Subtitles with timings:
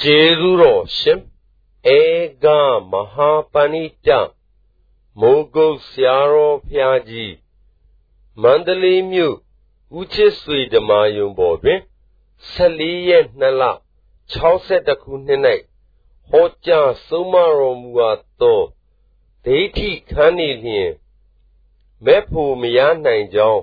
[0.00, 1.20] ကျေးဇူးတော်ရှင်
[1.96, 2.00] ဧ
[2.44, 2.46] က
[2.90, 4.08] မဟာပဏိတ
[5.20, 7.34] မိုးကုတ်ဆရာတော်ဖျားကြီး
[8.42, 9.36] မန္တလေးမြို့
[9.98, 11.80] ဦးချစ်ဆွေဓမ္မာယုံပေါ်တွင်
[12.54, 13.62] 14ရက်2လ
[14.32, 15.40] 62ခုနှစ်၌
[16.28, 18.60] ဟောကြားဆုံးမတော်မူအပ်သော
[19.44, 20.90] ဒိဋ္ဌိခန်းနေလျင်
[22.04, 23.62] မဲ့ဖို့မရနိုင်ကြောင်း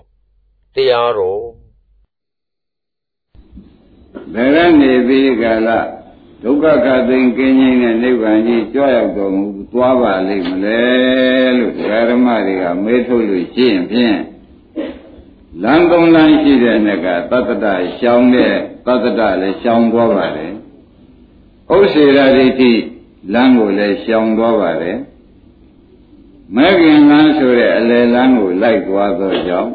[0.73, 1.45] တရားတော်
[4.33, 5.69] ဘယ်ကနေပြီးကာလ
[6.43, 10.81] ဒုက္ခကသိင်ကင်းခြင်းနဲ့နိဗ္ဗာန်ကြီးကြွရောက်တော်မူသွားပါလိမ့်မလဲ
[11.57, 11.73] လို့
[12.11, 14.17] ဓမ္မတွေကမေးထုတ်လို့ရှိရင်ဖြင့်
[15.63, 17.65] လမ်းသုံးလမ်းရှိတဲ့နေ့ကသတ္တတ
[17.99, 18.53] ရှောင်းတဲ့
[18.85, 20.53] သတ္တတလည်းရှောင်းသွားပါတယ်
[21.73, 22.71] ဥစ္စေရဒိဋ္ဌိ
[23.33, 24.97] လမ်းကိုလည်းရှောင်သွားပါတယ်
[26.55, 29.71] မဲခင်လမ်းဆိုတဲ့အလယ်လမ်းကိုလိုက်သွားသောကြောင့်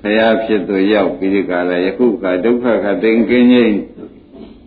[0.00, 3.74] ဘုရားဖြစ်သူရောက်ပြီးဒီကလာယခုကဒုက္ခခသိင်ကင်းခြင်း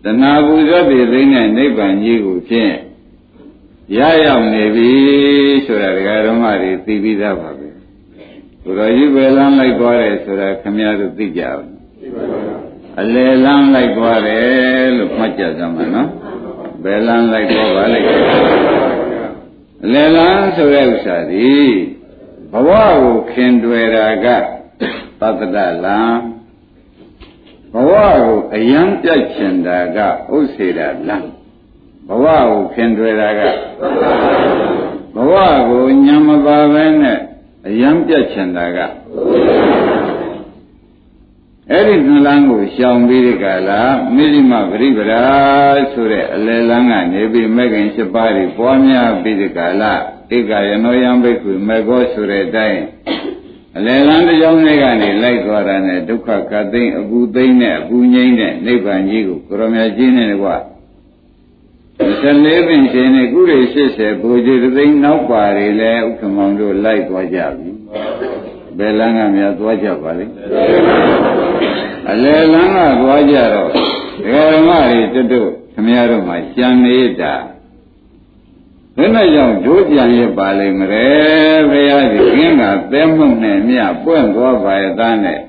[0.04, 2.74] တဏှာပူဇော်ပြည်သိတဲ့နိဗ္ဗာန်ကြီးကိုဖြင့်
[3.96, 4.90] ရရောက်နေပြီ
[5.66, 7.68] ဆိုတာဒကာဓမ္မတွေသိပြီးသားပါပဲ
[8.64, 11.66] ဘုရားကြီးပဲလမ်းလိုက်သွားတယ်ဆိုတာခမည်းတော်သိကြအောင်
[13.00, 16.08] အလယ်လမ်းလိုက်သွားတယ်လို့မှတ်ကြကြမှာနော်
[16.84, 18.08] ဘယ်လမ်းလိုက်သွားပါလိမ့်
[19.84, 21.52] အလယ်လမ်းဆိုတဲ့ဥစ္စာဒီ
[22.52, 22.70] ဘဝ
[23.02, 24.26] ကိုခင်တွယ်တာက
[25.20, 26.37] သတ္တလမ်းဘ
[27.90, 27.92] ဝ
[28.24, 29.98] ကိုအယံပြတ်ချင်တာက
[30.34, 31.30] ဥစ္စေတာလမ်း
[32.08, 33.40] ဘဝကိုခင်တွယ်တာက
[35.14, 35.34] ဘဝ
[35.68, 37.18] ကိုညံမပါပဲနဲ့
[37.68, 38.78] အယံပြတ်ချင်တာက
[41.70, 43.80] အဲ့ဒီနှလန်းကိုရှောင်ပြီးဒီကလာ
[44.14, 45.24] မိလိမပရိပရာ
[45.92, 49.92] ဆိုတဲ့အလယ်လန်းကနေပြီးမဂ္ဂင်7ပါးတွေပွားများပြီးဒီကလာ
[50.36, 52.80] ဧကယနောယံဘိက္ခုမေဃောဆိုတဲ့အတိုင်း
[53.78, 60.56] အလယ်လန်းတစ်ကြောင်းလေးကနေလိုက်သွားတာနဲ့ဒုက္ခကသိမ့်အပူသိမ့်နဲ့အပူငိမ့်တဲ့နိဗ္ဗာန်ကြီးကိုကရောမြတ်ကြီးနဲ့ကွာ
[62.00, 67.70] 14ပင်ရှင်နဲ့ကုရိ80ဘူဇေသိမ့်နောက်ပါတွေလည်းဥက္ကမောင်တို့လိုက်သွားကြပြီ
[68.78, 70.34] ဘယ်လမ်းကများသွားကြပါလိမ့်
[72.10, 77.34] အလယ်လမ်းကသွားကြတော့ဒကာဓမ္မတွေတွတ်တွတ်ခမရတို့မှကြံနေတာ
[78.98, 81.06] ဘယ်နဲ့ကြောင့်ဒိုးကြံရပါလိမ့်မလဲ
[81.70, 85.40] ဘုရားကြီးခင်းကသဲမှုန့်နဲ့မြပွင့်သွားပါရဲ့သားနဲ့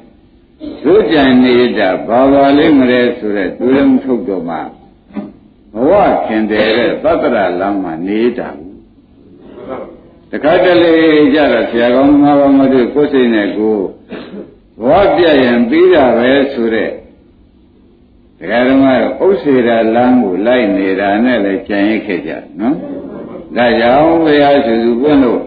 [0.83, 4.57] ဒိုးကြံနေတာဘာပါလိမ့်မလဲဆိုတဲ့တွေးလုံးထုတ်တော့မှ
[5.73, 5.91] ဘဝ
[6.25, 8.49] ခင်တယ်တဲ့သတ္တရလမ်းမှာနေတာ
[10.31, 10.95] တခါတလေ
[11.33, 13.77] ကြတော့ဆရာကောင်းသမားကောင်းမတို့ကိုယ်စိတ်နဲ့ကို
[14.81, 16.91] ဘဝပြရင်ပြီးတာပဲဆိုတဲ့
[18.39, 22.75] ဒကာဓမ္မတို့ဥစ္စေရာလမ်းကိုလိုက်နေတာနဲ့လည်းကြံရခဲ့ကြနော်
[23.55, 25.41] ဒါကြောင့်ဘုရားစုစုပွင့်လို့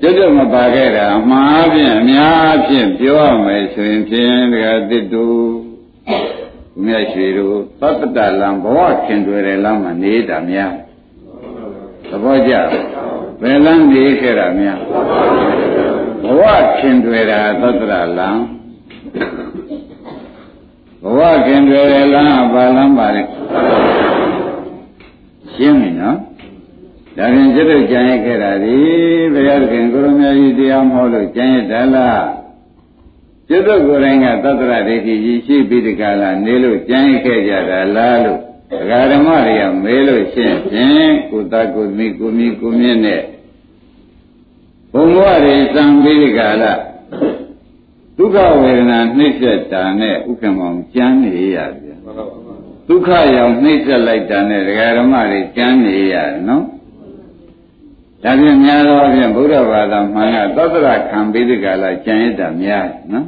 [0.00, 5.26] ကျွတ်ကျွတ်မပါခဲ့တာအမှားဖြင့်အများဖြင့်ပြောရမယ်ဆိုရင်ဖြင့်ဒကာတစ်တူ
[6.84, 10.72] မြတ်ရွှေတို့သတ္တတလံဘဝခင်တွေတဲ့လမ်းမှာနေတာများ
[12.08, 12.54] သဘောကျ
[13.40, 14.80] ဘယ်လမ်းနေခဲ့တာများ
[16.24, 16.42] ဘဝ
[16.78, 18.30] ခင်တွေတာသတ္တရလံ
[21.02, 23.22] ဘဝခင်တွေတဲ့လမ်းကဘာလမ်းပါလဲ
[25.54, 26.18] ရှင်းပြီနော်
[27.18, 28.76] ဒါရင်ကျွတ်ကြံရခဲ့တာဒီ
[29.32, 32.26] ဘုရားခင်ကိုရမကြီးတရားမဟုတ်လို့ကြံရတလား
[33.48, 38.40] ကျွတ်ကိုယ်တိုင်ကသတ္တရဒိဋ္ဌိကြီးရှိပြီးဒီကလာနေလို့ကြံရခဲ့ကြတာလားလို့
[38.70, 43.22] ဒကာဓမ္မတွေကမေးလို့ရှင်းဖြင့်ကိုသားကိုမိကိုမိကိုမြင့်နဲ့
[44.92, 46.72] ဘုံဘဝတွေစံပြီးဒီကလာ
[48.16, 51.98] ဒုက္ခဝေဒနာနှိမ့်ဆက်တာနဲ့ဥက္ကမောင်ကြမ်းနေရပြန်
[52.88, 56.64] ဒုက္ခရောက်နှိမ့်ဆက်လိုက်တာနဲ့ဒကာဓမ္မတွေကြမ်းနေရတယ်နော်
[58.22, 63.26] ဒါဖြင့်များသောဖြင့်ဗုဒ္ဓဘာသာမှန်ကသတ္တရခံပြီးဒီကလာကြံရတာများနော်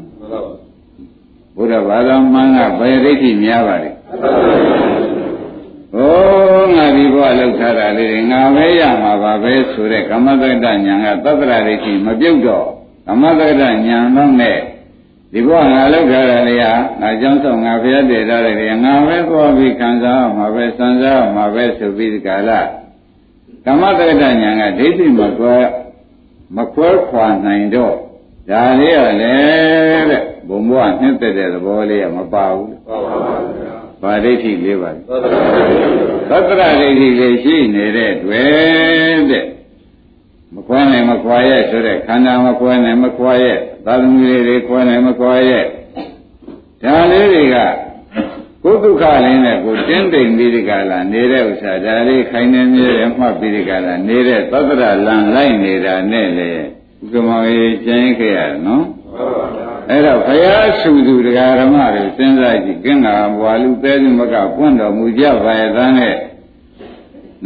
[1.56, 3.90] ဘုရားဘာသာမှန်ကဘယ်ဒိဋ္ဌိများပါလဲ
[5.94, 12.68] ဟောငါဒီဘဝလောက်ထားတာလေးငါပဲရမှာပါပဲဆိုတဲ့ကမ္မတက္ကညာကသတ္တရဒိဋ္ဌိမပြုတ်တော့
[13.06, 14.58] ကမ္မတက္ကညာတော့နဲ့
[15.32, 22.60] ဒီဘဝငါလောက်ထားတာလေးဟာငါကြောင့်ဆောင်ငါဖျက်တည်ထားတယ်ငါပဲသွားပြီးခံစားမှာပဲစံစားမှာပဲဆိုပြီးဒီကလာ
[23.66, 25.56] ကမ္မတက္ကညာကဒိဋ္ဌိမကွဲ
[26.56, 27.94] မကွဲခွာနိုင်တော့
[28.50, 29.36] ဒါလေးရလေ
[30.10, 33.36] တဲ့ဘုံဘဝနှစ်သက်တဲ့သဘောလေးကမပါဘူးပါပါပါ
[34.02, 39.44] ဘာဒိဋ္ဌိလေးပါလဲသတ္တရဒိဋ္ဌိလေးရှိနေတဲ့တွေ့တဲ့
[40.54, 45.64] မခွဲနိုင်မခွာရဲ့ဆိုတဲ့ခန္ဓာမခွဲနိုင်မခွာရဲ့သာသမီလေးတွေခွဲနိုင်မခွာရဲ့
[46.82, 47.56] ဒါလေးတွေက
[48.64, 58.84] ကိုယ်ဒုက္ခလေးနဲ့ကိုတင်းတိမ်ပြီးဒီကလာနေတဲ့ဥစ္စာဒါလေးခိုင်နေမြဲမှတ်ပြီးဒီကလာနေတဲ့သတ္တရလံလိုက်နေတာနဲ့လေဥက္ကမောကြီးကျင်းခဲ့ရနော်
[59.90, 66.18] အဲ့တော့ဘုရားစုသူတရားဓမ္မတွေစဉ်းစားကြည့်ကင်းလာဘွာလူသေးစုမကပွင့်တော်မူကြပါရဲ့သားနဲ့ဒ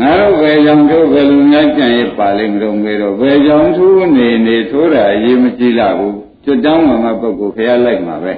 [0.01, 8.35] ငါတို့ဘယ်ကြောင့်တို့ဘယ်လိုများကြံ့ရပါလိမ့်မလို့ငယ်တော့ဘယ်ကြောင့်သူနေနေထိုးတာအရေးမကြီးလာဘူးကျွတ်တောင်းမှမပုဂ္ဂိုလ်ဖျားလိုက်မှာပဲ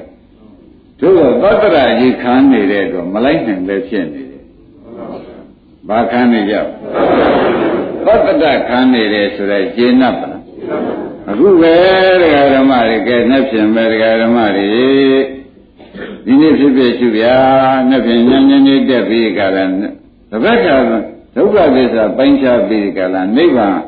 [1.00, 4.42] တို့တော့သောတရာကြီးခံနေတဲ့တော့မလိုက်နိုင်ပဲဖြစ်နေတယ်
[5.88, 6.54] ဘာခံနေကြ
[8.04, 10.42] သောတတခံနေတယ်ဆိုတော့ကျေနပ်ပါလား
[11.30, 11.74] အခုပဲ
[12.20, 14.68] တရားဓမ္မတွေကဲနှက်ဖြင်ပဲတရားဓမ္မတွေ
[16.24, 17.36] ဒီနေ့ဖြစ်ဖြစ်ရှုဗျာ
[17.88, 19.64] နှက်ဖြင်ညဉ့်ညဉ့်လေးတက်ပြီးကြတာ
[20.30, 20.66] တပတ်က
[21.36, 23.78] ဒုက္ခသစ္စာပိုင်းခြားပြီးကြလားနိဗ္ဗာန်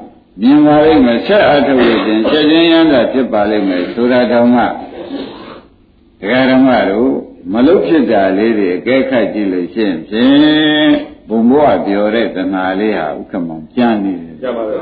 [0.42, 4.62] မြင်ပါလိမ့်မယ်ဆက်အထုတ်လို့ရှင်ချက်ချင်းရမ်းတာဖြစ်ပါလိမ့်မယ်ဆိုတာတောင်မှ
[6.20, 7.10] တရားဓမ္မတို့
[7.52, 10.92] မလုဖြစ်တာလေးတွေအကဲခတ်ကြည့်လို့ရှိရင်ဖြင့်
[11.28, 14.78] ဘုံဘဝပြောတဲ့တဏှာလေးဟာဥက္ကမောင်ကြမ်းနေတယ်ကြမ်းပါပါ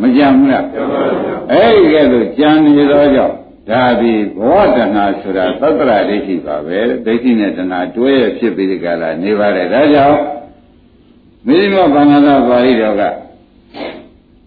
[0.00, 1.04] မကြမ်းဘူးလားကြမ်းပါပါ
[1.52, 3.36] အဲ့ဒီကဲလို့ကြမ်းနေသောကြောင့်
[3.70, 10.18] ဒါဒီဘဝတဏှာဆိုတာသတ္တရာဒိဋ္ဌိပါပဲဒိဋ္ဌိနဲ့တဏှာတွဲရဖြစ်ပြီးဒီကလာနေပါတယ်ဒါကြောင့်
[11.46, 13.02] မိမဘာနာသာပါဠိတော်က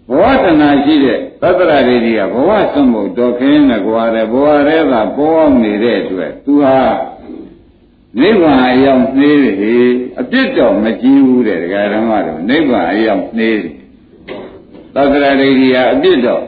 [0.10, 6.80] ဘဝတဏှာရှိတဲ့သတ္တရာဒိဋ္ဌိကဘဝသံဘုတ်တော်ခင်းနဲ့ကြွားတယ်ဘဝရဲကပေါ်အောင်နေတဲ့အတွက်သူဟာ
[8.20, 9.90] နိဗ္ဗာန်အရောက်နှေးတယ်
[10.20, 13.74] အပြစ်တော့မကြည့်ဘူးတဲ့ဒကာဓမ္မတို့နိဗ္ဗာန်အရောက်နှေးတယ်
[14.96, 16.44] သတ္တရာဒိဋ္ဌိကအပြစ်တော့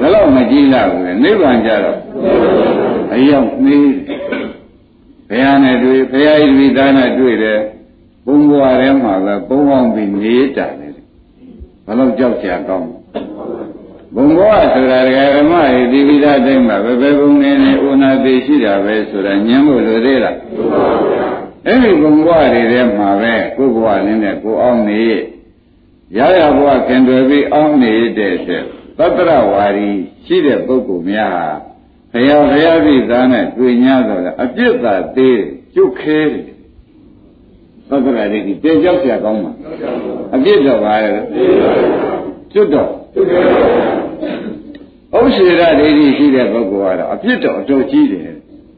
[0.00, 1.98] ဒါတော့မကြည့်လာဘူးလေနိဗ္ဗာန်ကြတော့
[3.14, 3.90] အရောက်နှေး
[5.28, 7.60] ဘုရားနဲ့တွေ့ဘုရားဤသားနဲ့တွေ့တယ်
[8.26, 10.81] ဘုံဘွားထဲမှာပဲပုံအောင်ပြီးနေတာ
[11.98, 12.88] လေဘယ်တော့ကြောက်ကြကောင်း
[14.14, 20.36] ဘုံဘွားဆိုတာဒကာဓမ္မတွေဒီပိသားတိုင်းမှာပဲပဲဘုံနေနေဥနာသေးရှိတာပဲဆိုတာညံဖို့လိုသေးလား
[21.66, 25.02] အဲ့ဒီဘုံဘွားတွေထဲမှာပဲကိုယ်ဘွားလေးနဲ့ကိုအောင်နေ
[26.16, 28.62] ရရဘွားခင်တွယ်ပြီးအောင်နေတဲ့တဲ့
[28.98, 29.90] သတ္တရဝါရီ
[30.24, 31.46] ရှိတဲ့ပုဂ္ဂိုလ်များဟာ
[32.12, 35.40] ဘုရားဘုရားပြည်သားနဲ့တွေ့냐တော့အပြစ်သာသေး
[35.74, 36.51] ကျွတ်ခဲတယ်
[38.04, 39.52] သစ္စာဒိဋ္ဌိတည်ကြောက်ရကောင်းမှာ
[40.34, 41.12] အပြစ်တော့ပါရဲ့
[42.52, 42.88] ကျွတ်တော့
[45.18, 48.22] ဥစ္စေရဒိဋ္ဌိရှိတဲ့ပုဂ္ဂိုလ်ကတော့အပြစ်တော့အတော်ကြီးတယ်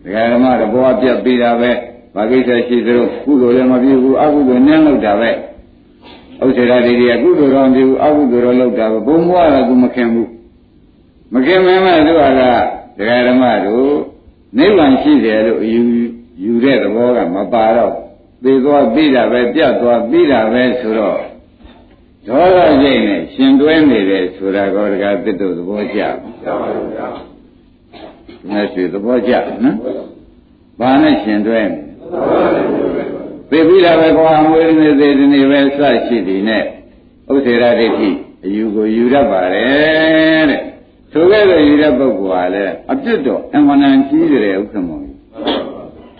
[0.04, 1.70] ဒကာဓမ္မတဘောအပြတ်ပေးတာပဲ
[2.14, 5.30] ဘာကိစ္စရှိသလိုကုသိုလ်လည်းမပြုဘူးအကုသိုလ်နင်းလို့တာပဲ
[6.44, 10.30] ဥစ္စေရဒိဋ္ဌိကကုသိုလ်တော်မပြုဘူးအကုသိုလ်တော်လောက်တာပဲဘုံဘွားကသူမခင်ဘူး
[11.34, 12.40] မခင်မဲမဲ့သူကဒ
[13.08, 13.94] ကာဓမ္မတို့
[14.58, 15.82] နိဗ္ဗာန်ရှိတယ်လို့ယူ
[16.44, 18.03] ယူတဲ့သဘောကမပါတော့
[18.42, 21.20] သေသွားပြီးတာပဲပြတ်သွားပြီးတာပဲဆိုတော့
[22.28, 26.00] ဒေါသစိတ်နဲ့ရှင်တွဲနေတယ်ဆိုတာကောတကာသစ်တို့သဘောကျ
[26.44, 27.14] ပါပါဘုရား။
[28.48, 29.32] မြတ်စွာသဘောကျ
[29.64, 29.76] နော်။
[30.80, 31.78] ဘာနဲ့ရှင်တွဲနေ
[33.50, 36.64] သေပြီးတာပဲကွာမွေးနေသေးတယ်နေပဲစရှိသည်နဲ့
[37.32, 38.10] ဥစ္စေရဒိဋ္ဌိ
[38.44, 40.60] အယူကိုယူရပါတယ်တဲ့။
[41.12, 45.03] ထိုကဲ့သို့ယူတဲ့ပုဂ္ဂိုလ်ဟာလည်းအပြစ်တော့အမှန်တန်ကြီးတယ်ဥက္ကမော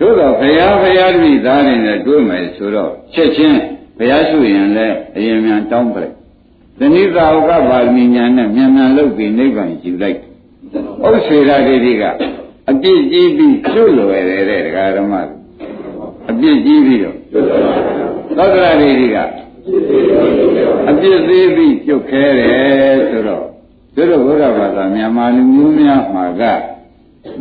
[0.04, 3.58] သို့တော့ဘုရားဘုရားတိသားတွေနဲ့တွေ့မယ်ဆိုတော့ချက်ချင်း
[3.98, 6.14] ဘုရားရှုရင်လည်းအရင်မြန်တောင်းပလိုက်။
[6.78, 10.18] သနိသာဝကပါဠိညာနဲ့မြန်မြန်လုပ်ပြီးနိဗ္ဗာန်ယူလိုက်။
[11.06, 12.02] ဥစ္စေရဒိဋ္ဌိက
[12.70, 15.14] အပြစ်ကြီးပြီးကျွလွယ်တယ်တဲ့ဒကာဓမ္မ
[16.30, 17.16] အပြစ်ကြီးပြီးတော့
[18.36, 19.16] သောတရဒိဋ္ဌိက
[20.90, 23.44] အပြစ်သေးပြီးကျွတ်ခဲတယ်ဆိုတော့
[23.96, 26.42] တို့ဘုရားဘာသာမြန်မာလူမျိုးများမှာက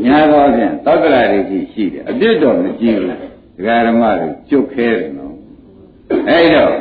[0.04, 3.08] များသောဖြင့်သောတရာတွေကြီးရှိတယ်အပြစ်တော့မကြည့်ဘူး
[3.58, 5.34] ဒကာဓမ္မတွေကျွတ်ခဲတယ်နော်
[6.30, 6.74] အဲ့တော့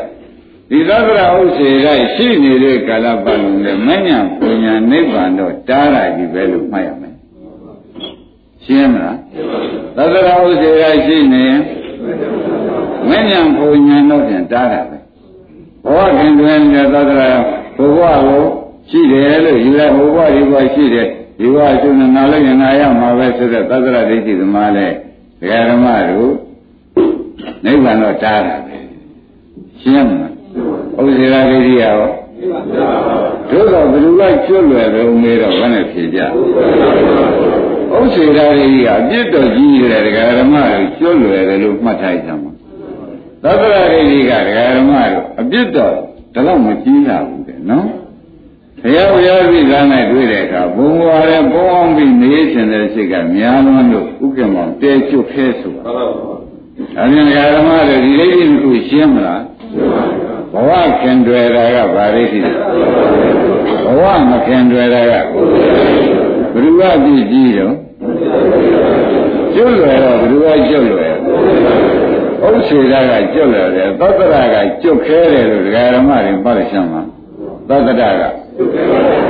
[0.70, 7.16] ဒီသောတရာဥစ္စေကရှိနေတဲ့ကာလပတ်လုံးနဲ့မညာပူညာနိဗ္ဗာန်တော့တားတာကြီးပဲလို့မှတ်ရမယ်
[8.64, 9.18] ရှင်းမလား
[9.96, 11.46] သောတရာဥစ္စေကရှိနေ
[13.08, 14.98] မညာပူညာတော့ပြန်တားတာပဲ
[15.86, 17.30] ဘောခင်တွင်တဲ့သောတရာ
[17.76, 18.44] ဘုရားကို
[18.90, 21.08] ရှိတယ်လို့ယူလိုက်ဘုရားဒီဘဝရှိတယ်
[21.38, 24.86] ဒီဘဝကျုံနာလိုက်ရင်နာရမှာပဲဆိုတဲ့သတ္တရဒိဋ္ဌိသမားလဲ
[25.40, 26.32] ဒကာဓမ္မတို့
[27.64, 28.76] နိဗ္ဗာန်တော့တားတာပဲ
[29.80, 30.32] ရှင်းမလား
[31.06, 32.00] ဥစ္စေရာဒိဋ္ဌိရော
[33.50, 36.26] တို့တော့ဘယ်လိုလိုက်ကျွတ်လွယ်ပဲဦးမေးတော့ဘယ်နဲ့ဖြေကြဥ
[38.04, 42.52] စ္စေရာဒိဋ္ဌိကအပြစ်တော်ကြီးတယ်ဒကာဓမ္မတို့ကျွတ်လွယ်တယ်လို့မှတ်ထားကြမှာ
[43.42, 45.94] သတ္တရဒိဋ္ဌိကဒကာဓမ္မတို့အပြစ်တော်
[46.34, 47.86] ဒါတော့မကြီးလာဘူးတဲ့နော်
[48.82, 56.38] ဘုရားဘုရားပြည်ကနဲ့တွေ့တဲ့အခါဘုံဘွားရဲ့ဘုံအောင်ပြီးနေရှင်တဲ့စိတ်ကများလွန်းလို့ဥက္ကမောင်တဲကျွတ်ခဲဆိုတာဟုတ်ပါဘူး။
[56.96, 60.70] ဒါပြန်ဓမ္မတွေဒီလေးကြီးကိုရှင်းမလားရှင်းပါဘူး။ဘဝ
[61.00, 62.40] ခင်တွေ့တာကဗာရိတိ
[63.84, 65.12] ဘဝမခင်တွေ့တာက
[66.54, 67.74] ဘုရားပြည်ကြီးတော့
[69.54, 71.14] ကျွတ်လွယ်တော့ဘုရားကျွတ်လွယ်
[72.44, 77.02] ဥစ္စေတာကကျွတ်လွယ်တယ်သတ္တရာကကျွတ်ခဲတယ်လို့ဓမ္မတွေပါရရှမ်းမှာ
[77.68, 78.41] သတ္တရာက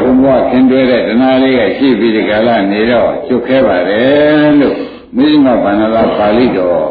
[0.01, 4.77] ဘုံဘဝခင်တွဲတဲ့တဏှာလေးကရှိပြီးဒီကလာနေတော့ချုပ်ခဲပါတယ်လို့
[5.17, 6.89] မိမဗန္နလာပါဠိတော်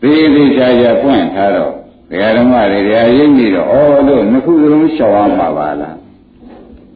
[0.00, 1.72] ဘေးဘေးချာချာပွင့်ထားတော့
[2.10, 5.96] ဘဒကာဓမ္မတွေတရားရိပ်ပြီးတော့ဩတို့နှစ်ခုစလုံးရှောင်ရမှာပါလား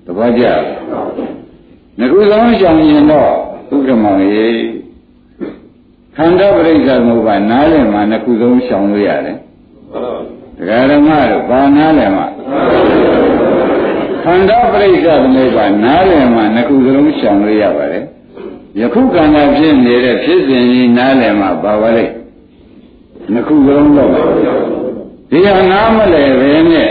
[0.05, 0.45] သဘောကျ
[1.99, 3.31] နှစ်ခုစလုံးရှောင်ရင်တော့
[3.75, 4.49] ဥက္ကမောင်ရေ
[6.17, 9.37] ခန္ဓာပရိစ္ဆေသမုပ္ပါနားလည်မှာနှစ်ခုစလုံးရှောင်လို့ရတယ်
[10.59, 12.27] ဒကာဓမ္မတို့ဘာနားလည်မှာ
[14.27, 18.05] ခန္ဓာပရိစ္ဆေသမုပ္ပါနားလည်မှာနှစ်ခုစလုံးရှောင်လို့ရပါတယ်
[18.81, 22.13] ယခုခန္ဓာဖြစ်နေတဲ့ဖြစ်စဉ်ကြီးနားလည်မှာပါပါလိမ့်
[23.33, 24.11] နှစ်ခုစလုံးတော့
[25.31, 26.91] ဒီဟာနားမလဲပဲနဲ့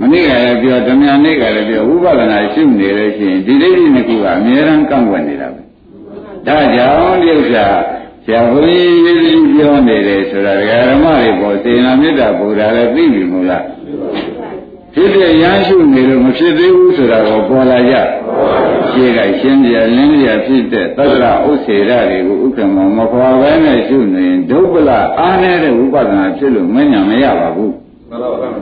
[0.00, 5.62] မနေ့ကလည်းပြောဓမ္မနေ့ကလည်းပြောဥပဒနာရှုနေလို့ရှိရင်ဒီဒိဋ္ဌိနှစ်ခုကအမြဲတမ်းကန့်ကွက်နေတာပဲ
[6.46, 7.66] ဒါကြောင့်ဒီဥစ္စာ
[8.24, 10.54] ဆရာဘုန်းကြီးရေးပြီးပြောနေတယ်ဆိုတာ
[10.90, 13.64] ဓမ္မတွေပေါ်စေနာမေတ္တာဘုရားလည်းသိပြီမို့လား
[14.96, 17.94] ဖြစ်ဖြစ်ရမ်းရှုနေလို့မဖြစ်သေးဘူးဆိုတာကိုပေါ်လာကြ
[18.90, 27.74] ရှင်းကရှင်းပြလင်းပြဖြစ်တဲ့သတ္တရဥစ္စေရတွေကိုဥက္ကမမခွာပဲနဲ့ရှုနေရင်ဒုပ္ပလအားနေတဲ့ဥပဒနာဖြစ်လို့မညာမရပါဘူး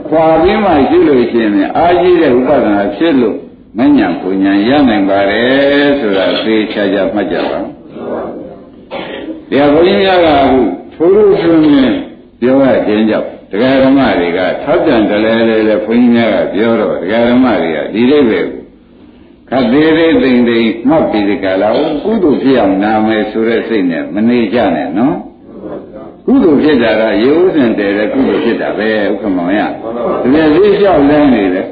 [0.07, 3.37] ခွာပြီးမှရှုလို့ရှိရင်အာကြီးတဲ့ဥပဒနာဖြစ်လို့
[3.77, 7.59] မညာပူညာရနိုင်ပါတယ်ဆိုတာသိချာချာမှတ်ကြပါ
[9.49, 10.59] တရားဘုန်းကြီးများကအခု
[10.93, 11.93] ထိုးလို့ဆိုရင်
[12.39, 18.41] ပြောရခြင်းကြောင့် တရားဓမ္မတွေကထောက်ပြန်တလဲလဲလဲဘုန်းကြီးများကပြောတော့တရားဓမ္မတွေကဒီလိုပဲ
[19.49, 21.69] ခတ်သေးသေးသိမ့်သိမ့်မှတ်ပြီးဒီကလာ
[22.03, 25.15] ကုသိုလ်ဖြစ်အောင်နာမယ်ဆိုတဲ့စိတ်နဲ့မနေကြနဲ့နော်
[26.25, 29.59] ကုသိုလ်ဖြစ်တာကရေဥစဉ်တည်တဲ့ကုသိုလ်ဖြစ်တာပဲဥက္ကမောင်ရ
[30.21, 31.67] ဒီလိုလေးလျှောက်လဲနေတယ်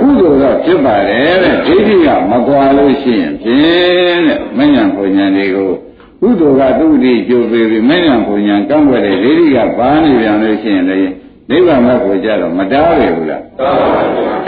[0.00, 5.70] ကုသိုလ်ကဖြစ်ပါတယ်တဲ့ဒိဋ္ဌိကမကွာလို့ရှိရင်ဖြင့်တဲ့မဉ္ဇဉ်ဘုံဉာဏ်တွေကို
[6.20, 11.10] ကုသိုလ်ကသူ့တိကျိုးပေးပြီးမဉ္ဇဉ်ဘုံဉာဏ်ကန့်ွက်တဲ့ဒိဋ္ဌိကပါနေပြန်လို့ရှိရင်လည်း
[11.50, 13.42] နိဗ္ဗာန်ဘက်ကိုကြတော့မတားရဘူးလား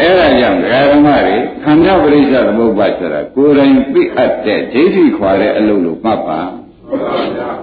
[0.00, 0.60] အဲ့ဒါကြောင့်
[0.92, 6.40] ဓမ္မတွေခန္ဓာပရိစ္ဆေသမုပ္ပါဆိုတာကိုယ်တိုင်သိအပ်တဲ့ဒိဋ္ဌိခွာတဲ့အလုပ်လို့မှတ်ပါ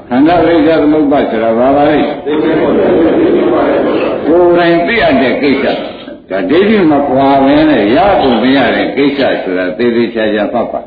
[0.10, 2.42] ခန္ဓာပရိစ္ဆေသမုပ္ပါဆိုတာဘာပါလဲကိုယ်
[4.60, 5.66] တိုင်သိအပ်တဲ့ကိစ္စ
[6.30, 10.82] ဒါဒိဋ္ဌိမခွာဘဲနဲ့ရဖို့မရတဲ့ကိစ္စဆိုတာသေသေးချာချာမှတ်ပါ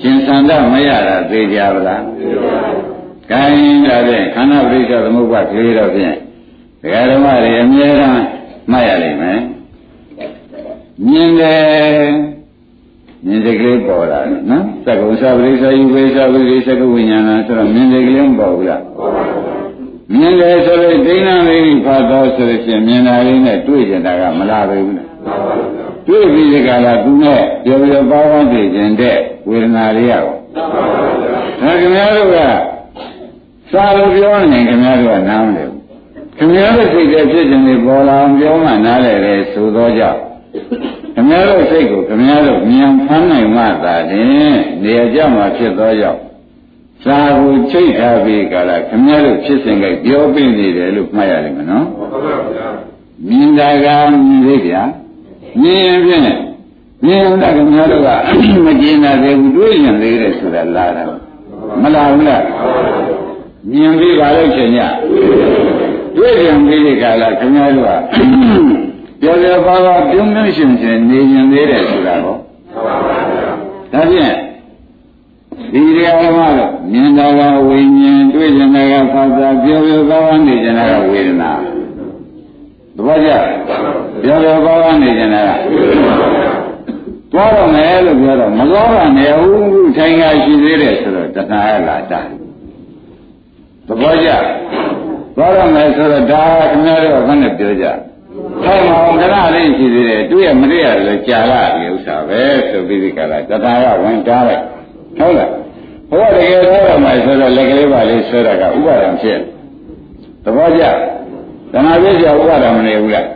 [0.00, 2.02] ရှင်သန္တာမရတာသိကြပါလား
[3.30, 6.16] ကိုင်းဒါဖြင့်ခန္ဓာပရိစ္ဆေသမုပ္ပါခေတော့ဖြင့်
[6.82, 8.14] ဒကာဓမ္မတွေအမြဲတမ်း
[8.70, 9.40] မှတ်ရလိမ့်မယ်
[11.06, 12.10] မြင်တယ်
[13.26, 18.82] မြင်တဲ့ကလေးပေါ်လာတယ်နော်သက္ကုသပရိစ္ဆေယုဝေသပရိစ္ဆေကဝိညာဏဆိုတော့မြင်တဲ့ကလေးမပေါ်ဘူးလား
[20.12, 25.10] မြင်တယ်ဆိုလို့ဒိဋ္ဌာလေးဖတ်တော့ဆိုလို့ရှိရင်မြင်တာလေးနဲ့တွေ့ကြတာကမလာဘူးလား
[26.08, 32.36] တွေ့ပြီးဒီကလာသူနဲ့ပြောပြောပါဝန်းတည်ခြင်းတဲ့ ဝေဒနာလေးရောဒါခင်ဗျားတို့က
[33.72, 35.80] စာလို့ပြောနေခင်ဗျားတို့ကနားမလည်ဘူး
[36.36, 40.20] ခင်ဗျားတို့စိတ်တဲ့ဖြစ်ခြင်းတွေပေါ်လာအောင်ပြောမှနားလည်တယ်ဆိုတော့ကြောင့်
[41.14, 46.20] ခင်ဗျားတို့စိတ်ကိုခင်ဗျားတို့မြန်ဖမ်းနိုင်မှသာလျှင်နေရာကြမှာဖြစ်သောကြောင့်
[47.04, 51.86] စာကိုချိတ်ထားပြီးကြလားခင်ဗျားတို့ဖြစ်စဉ်ကပြောပြနေတယ်လို့မှတ်ရတယ်မနော်
[53.28, 54.82] မြင်တာကမြင်သေးဗျာ
[55.60, 56.22] မြင်ရင်ဖြင့်
[57.04, 58.08] မြင်တာခင်ဗျားတို့က
[58.64, 61.02] မကျင်တာသေးဘူးတွေးရင်သေးတယ်ဆိုတာလာတာ
[61.82, 62.44] မလာဘူးလား
[63.70, 64.78] မြင်ပြီးပါလို့ရှင်ည
[66.16, 67.92] တွေ့ကြံပြီးဒီကလာခင်ဗျားတို့က
[69.20, 72.36] ပြောပြောပါပါပြုံးမြင့်ရှင်ရှင်နေရင်သေးတယ်ဆိုတာဟော
[73.92, 74.34] ဒါဖြင့်
[75.72, 81.50] ဒီတရားဓမ္မတော့မြင်တာကဝိညာဉ်တွေ့ကြတာကဖာသာပြောပြောပါပါနေကြတာကဝေဒနာ
[82.96, 83.30] သဘောကျ
[84.22, 86.55] ပြောပြောပါပါနေကြတာက
[87.36, 92.20] သွားတော့မယ်လို့ပြောတော့မသွားပါနဲ့ဟုတ်ထိုင်ကရှိသေးတယ်ဆိုတော့တဏှာရလာတာ
[93.86, 94.30] သဘောကျ
[95.36, 97.86] သွားတော့မယ်ဆိုတော့ဒါခင်ဗျားတို့ကခနဲ့ပြောကြ
[98.64, 104.62] ထိုင်မအောင်ခဏလေးရှိသေးတယ်တွေ့ရမတွေ့ရတယ်ကြာလာဒီဥစ္စာပဲဆိုပြီးဒီကလာတဏှာကဝင်တားလိုက်
[105.18, 105.50] ဟုတ်လား
[106.10, 109.38] ဘုရားတကယ်သွားတော့မယ်ဆိုတော့လက်ကလေးပါလေးဆွဲတာကဥပါဒံဖြစ်
[110.44, 113.26] သဘောကျတဏှာပြည့်ကြဥပါဒံမနေဘူးလား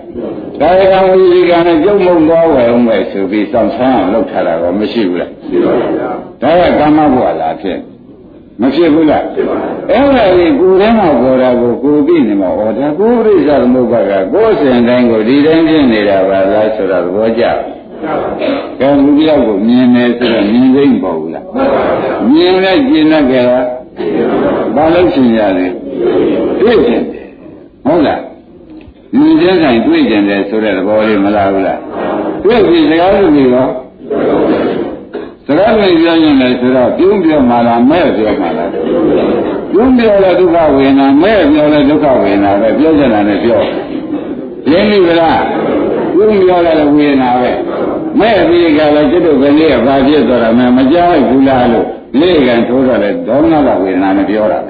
[0.60, 6.10] ကာယကံဝိရိကံနဲ့ကြုံမုံသွားဝယ်အောင်ပဲဆိုပြီးစောင့်ဆန်းအောင်လုပ်ထားတာတော့မရှိဘူးလားရှိပါဗျာ
[6.42, 7.78] ဒါကကာမဘဝလားဖြစ်
[8.60, 17.44] မဖြစ်ဘူးလားဖြစ်ပါဘူးအဲ့ဒါကြီးကိုယ်ထဲမှာပေါ်တာကိုကိုယ်ပြီးနေမှာဩဒါကိုယ်ပြိဿသမုပ္ပါကကိုယ်စဉ်တိုင်းကိုဒီတိုင်းဖြစ်နေတာပါလားဆိုတာသဘောကျ
[18.80, 21.44] ကဲလူတယောက်ကိုမြင်နေဆိုတော့မြင်သိမ့်ပေါ့ဘူးလား
[22.32, 23.66] မြင်လဲကျင်တတ်ကြလား
[24.76, 25.66] ဘာလို့ရှင်ရလဲ
[26.60, 27.02] တွေ့တယ်
[27.84, 28.20] ဟုတ်လား
[29.18, 31.80] မြင်တဲ့ဆိုင်တွေ့ကြတယ်ဆိုတဲ့သဘောလေးမလားဘူးလား
[32.44, 33.70] တွေ့ပြီစကားလို့ပြီးတော့
[35.46, 38.70] စကားလို့ပြောရင်လည်းဆိုတော့ပြုံးပြောမှလားမဲ့ပြောမှလား
[39.72, 43.60] ပြုံးပြောလဲဒုက္ခဝေဒနာမဲ့ပြောလဲဒုက္ခဝေဒနာပဲပြောကြတာနဲ့ပြော
[44.70, 45.42] ရင်းပြီလား
[46.14, 47.50] ပြုံးပြောလဲဝေဒနာပဲ
[48.20, 51.86] မဲ့ပြီးကြလဲကျွတ်တို့ကလေးကဘာဖြစ်သွားတာမှမကြောက်ဘူးလားလို့
[52.20, 54.68] လေးကံထိုးတော့လဲဒေါမနကဝေဒနာနဲ့ပြောတာပ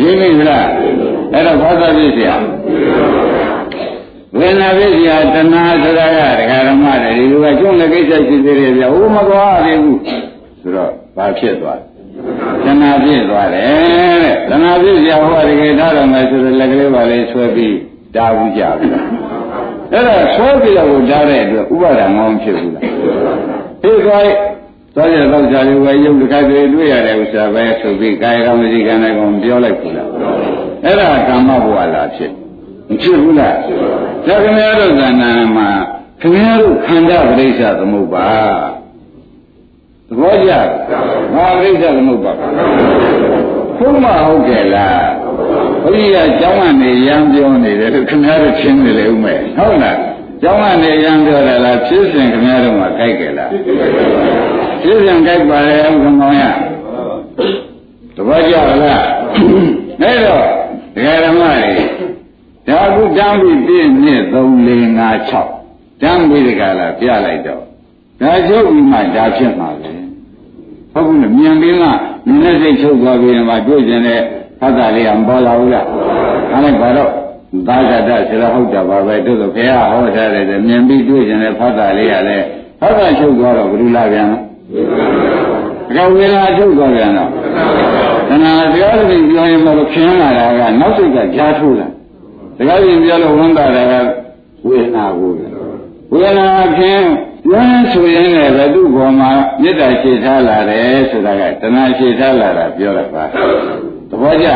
[0.00, 0.68] ရင်းမိလား
[1.32, 2.34] အဲ့တော့ဘာသာပြည့်စရာ
[4.36, 10.00] ဝေဒနာပြည့်စရာတဏှာဆိုတာကဒကာရမတွေဒီလိုကကျုံးတဲ့ကိစ္စရှိသေးတယ်ဗျဟိုမသွားသေးဘူး
[10.60, 11.80] ဆိုတော့ဘာဖြစ်သွား
[12.64, 17.76] တဏှာပြည့်သွားတယ်တဲ့တဏှာပြည့်စရာဟောတကယ်ထားတော့မယ်ဆိုတော့လက်ကလေးပါလေးဆွဲပြီး
[18.14, 18.88] တားဘူးကြပြီ
[19.92, 22.84] အဲ့ဒါဆွဲပြီးတော့ဓာတ်တဲ့အတွက်ဥပါဒံမောင်းဖြစ်ဘူးလား
[23.82, 24.22] ဖြစ်သွား
[24.94, 30.08] သောရသောကြလေးဝယ်ရုပ်တစ်ခါတည်းတွေ့ရတဲ့ဥစ္စာပဲဆိုပြီးကာယကံဝစီကံနဲ့ကောင်ပြောလိုက်ဘူးလား
[30.84, 32.32] အဲ့ဒါကာမဘဝလားဖြစ်
[32.88, 33.56] မဖြစ်ဘူးလား
[34.26, 35.68] ဒါခင်ဗျားတို့ဇာနာမှာ
[36.20, 38.28] ခင်ဗျားတို့ခန္ဓာပရိစ္ဆသမုပ္ပါ
[40.08, 40.52] သဘောကျ
[41.34, 42.32] ဘာပရိစ္ဆသမုပ္ပါ
[43.78, 45.06] ဘုမဟုတ်ကြလား
[45.84, 49.98] ဘုရားကျောင်းကနေရမ်းပြောနေတယ်ခင်ဗျားတို့ချင်းနေလေဦးမယ်ဟုတ်လား
[50.42, 53.50] ကျောင်းကနေရမ်းပြောတယ်လားဖြစ်စဉ်ခင်ဗျားတို့မှာကြိုက်ကြလား
[54.82, 56.42] ဖြစ်စဉ်ကြိုက်ပါလေဥက္ကမောင်ရ
[58.16, 59.04] တပည့်ကြလား
[60.00, 60.44] အဲ့တော့
[60.94, 61.74] ဒကာဓမ္မတွေ
[62.66, 64.34] ဒါအခုတမ်းပြီးပြည့်နှစ်3
[64.66, 67.62] 4 5 6တမ်းပြီးဒီကလာပြလိုက်တော့
[68.20, 69.92] ဒါချုပ်ပြီးမှဒါဖြစ်မှာပဲ
[70.92, 71.88] ဟုတ်ဘူးလေမြန်ပြီးမှ
[72.26, 74.20] နည်းနည်းစိတ်ချုပ်သွားပြီးမှတွေ့ကျင်တဲ့
[74.60, 75.86] ဖတ်တာလေးကမပေါ်လာဘူးလား
[76.52, 77.10] အဲ့ဒါဘာတော့
[77.66, 82.44] သာဂတဆိုတော့ဟုတ်တာပါပဲတို့ဆိုခင်ဗျာဟောထားတယ်မြင်ပြီးတွေ့ကျင်တဲ့ဖတ်တာလေးကလည်း
[82.80, 84.38] ဖတ်တာချုပ်သွားတော့ဘယ်လိုလာပြန်လဲ
[85.96, 87.30] ဒါကဝေဒနာချုပ်သွားပြန်တော့
[88.28, 91.88] တဏှာတရားတွေပြောရင်တော့ခင်းလာတာကနောက်စိတ်ကကြားထိုးလာ
[92.56, 94.06] တကယ်ရင်ပြောလို့ဝန်တာတယ်
[94.66, 95.32] ဝေဒနာကို
[96.12, 96.46] ဝေဒနာ
[96.78, 97.06] ခင်း
[97.46, 99.30] ပြောရင်ဆိုရင်လည်းဘသူ့ဘောမှာ
[99.62, 103.24] မေတ္တာရှိထားလာတယ်ဆိုတာကတဏှာရှိထားလာတာပြောရပါ
[104.10, 104.48] သဘောကျ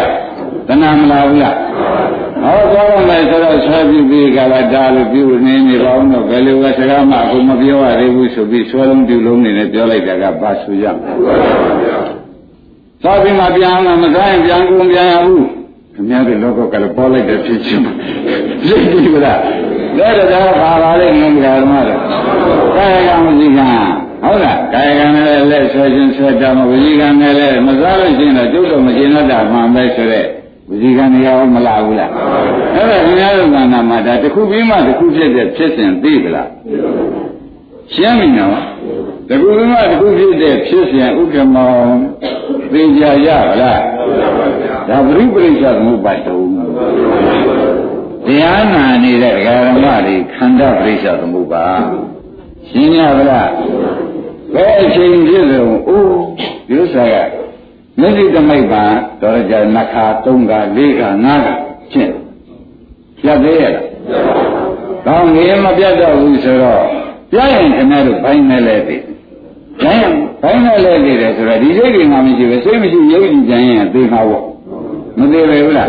[0.69, 1.57] တဏှာမလာဘူးလား
[2.47, 10.85] ဟောကောင်းမယ်ဆိုတော့ဆွဲပြီးပြီးကလာဒါလို့ပြုနေနေပါဦးတော့ဘယ်လိုပဲစကားမှအခုမပြောရသေးဘူးဆိုပြီးဆွဲလုံးပြုလုံးနေနဲ့ပြောလိုက်တာကပါဆူရ
[13.03, 15.47] သာပြီးမှပြန်လာမစားရင်ပြန်ကုန်ပြန်ရဘူး
[15.95, 18.01] ခင်ဗျားတို့လောကကလည်းပေါ်လိုက်တဲ့ဖြစ်ချင်းလိမ့်
[18.87, 19.41] ပြီလား
[19.99, 22.01] လဲတော့ဘာပါလဲငုံကြဓမ္မတော့
[22.77, 23.69] ကာယကံဝစီကံ
[24.23, 30.27] ဟုတ်လားကာယကံနဲ့လက်ဆွဲခြင်းဆွဲတာမဝစီကံနဲ့လည်းမစားလို့ရှိရင်တော့ကျုပ်တော့မကျင်တော့တာမှန်ပဲဆိုတဲ့
[30.69, 32.11] ဝစီကံတွေရောမလာဘူးလား
[32.75, 36.49] အဲ့ဒါခင်ဗျားတို့ကနာမှာဒါတစ်ခုပြီးမှတစ်ခုဖြစ်တဲ့ဖြစ်စဉ်သိပလား
[37.93, 38.59] ရှင်းပြီနော်
[39.29, 41.97] တကူကမှတကူဖြစ်တဲ့ဖြစ်စဉ်ဥက္ကမောင်
[42.73, 43.81] သိကြရပါလား
[44.89, 46.41] ဒါပရိပရိစ္ဆသမုပ္ပါတုံ
[48.27, 51.67] တရားနာနေတဲ့ဓမ္မတွေခန္ဓာပရိစ္ဆသမုပ္ပါ
[52.69, 53.51] ရှင်းရပါလား
[54.55, 56.17] ဘယ်အချိန်ဖြစ်လို့အိုး
[56.69, 57.46] ဒီဥစ္စာက
[58.01, 58.85] မျက်စိတမိတ်ပါ
[59.21, 61.55] တော်ကြနှခါ၃ခါ၄ခါ၅ခါ
[61.93, 62.15] ရှင်း
[63.23, 63.85] ပြတ်သေးရလား
[65.07, 66.83] ကောင်းငယ်မပြတ်တော့ဘူးဆိုတော့
[67.31, 68.97] ပြရင်ခင်ဗျားတို့ဘိုင်းနဲ့လဲသိ
[69.83, 74.45] ဘိုင်းဘိုင်းနဲ့လဲသိတယ်ဆိုတော့ဒီစိတ်ကမှမရှိပဲစိတ်မရှိရုပ်ကြည့်ကြရင်သိမှာပေါ့
[75.19, 75.89] မသိပဲဘူးလား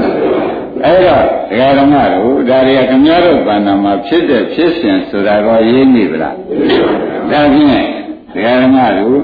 [0.86, 6.36] အဲ့တော့ဒကာဓမ္မတို့ဒါတွေကခင်ဗျားတို့ဘာနာမှာဖြစ်တဲ့ဖြစ်စဉ်ဆိုတာတော့ရင်းနေဗလား
[7.32, 7.88] ဒါဖြင့်
[8.34, 9.20] ဒကာဓမ္မတို့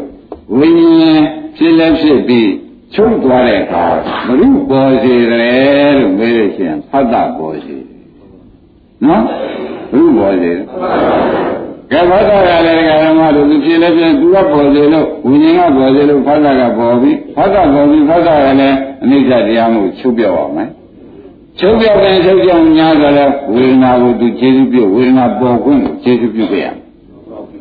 [0.58, 1.22] ဝိညာဉ်
[1.58, 2.50] ဖြစ်လဲဖြစ်ပြီး
[2.94, 3.86] ချုပ်သွားတဲ့အခါ
[4.26, 7.76] ဘုရုပေါ်စေတယ်လို့မေးလို့ရှိရင်ဖတ်တာပေါ်စေ
[9.06, 9.24] နော်
[9.92, 10.52] ဘုရုပေါ်စေ
[11.92, 20.70] ကဲဘာသာရလည်းဒကာဓမ္မတို့သူဖြစ်လဲဖြစ်သူကပေါ်စေလို့ဝိညာဉ်ကပေါ်စေလို့ဖတ်တာကပေါ်ပြီးဖတ်တာပေါ်ပြီးဖတ်တာကလည်းအနိစ္စတရားမှုချုပ်ပြောက်အောင်မယ်
[21.60, 26.68] ချုပ်ပြောက်တဲ့ချုပ်ကြောင်များဆိုလဲဝေဒနာကိုသူကျေစုပြုဝေဒနာပေါ်ခွင့်ကိုကျေစုပြုခဲ့ရ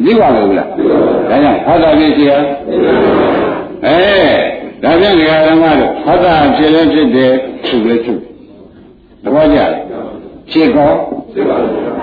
[0.04, 2.30] ဒီပါလို့လားဒါကြောင့်ဖတ်တာဖြစ်စီရ
[3.86, 4.02] အဲ
[4.82, 7.32] ဒါဖြင့်ဒကာဓမ္မတို့ဖတ်တာဖြစ်လဲဖြစ်တယ်
[7.66, 8.20] ချုပ်လဲချုပ်
[9.22, 9.72] သဘောကျလား
[10.50, 10.92] ဖြစ်ကော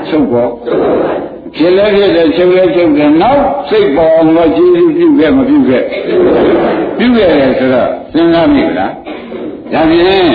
[0.07, 0.47] ချုပ်ကော
[1.55, 5.83] ဖြစ်လဲဖြစ်တယ်ချုပ်လဲချုပ်တယ်နောက်စိတ်ပေါ်တော့ကျေစုပြုခဲ့မပြုခဲ့
[6.97, 8.91] ပြုခဲ့တယ်ဆိုတော့စဉ်းစားမိဗလား
[9.73, 10.31] ဒါဖြင့်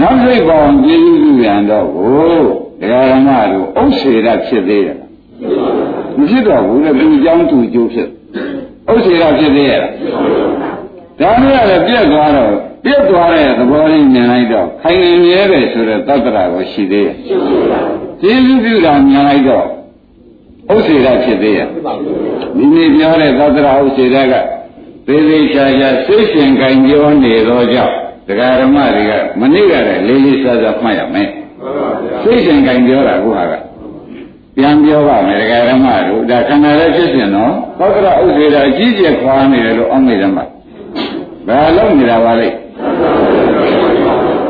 [0.00, 2.36] နောက်စိတ်ပေါ်ကျေစုပြုရန်တော့ကို
[2.80, 4.98] ဒကာဓမ္မတို့ဥစ္စေရဖြစ်သေးတယ်
[6.18, 8.08] မဖြစ်တော့ဘူးလေသူအကြောင်းသူအကျိုးဖြစ်
[8.90, 9.82] ဥစ္စေရဖြစ်သေးရဲ့
[11.20, 12.52] ဒါမျိုးလည်းပြက်သွားတော့
[12.84, 17.16] ပြက်သွားတဲ့သဘောလေးမြင်လိုက်တော့ခိုင်နေမြဲတယ်ဆိုတဲ့သတ္တရာကိုရှိသေးရဲ့
[18.20, 19.66] ကျေးဇူးပြုတာမြင်လိုက်တော့
[20.72, 21.68] ဥစ္စေရဖြစ်သေးရဲ့
[22.56, 24.34] ဒီနေ့ပြောတဲ့သတ္တရာဥစ္စေရက
[25.06, 27.94] သေးသေးချာချာစိတ်ရှင်ကံပြောနေတော့ကြောင့်
[28.28, 31.28] ဒကာဓမ္မတွေကမနေ့ကလည်းလေးလေးစားစားမှတ်ရမယ်
[32.22, 33.54] စိတ်ရှင်ကံပြောတာကိုဟာက
[34.56, 40.44] ပြန်ပြောပါမယ်ဒကာဓမ္မတို့ဒါခန္ဓာလည်းဖြစ်စဉ်နော်သတ္တရာဥစ္စေရအကြီးကျယ်ခွာနေတယ်လို့အောက်မေ့တယ်မှာ
[41.48, 42.48] ဘာလို့နေတာပါလဲ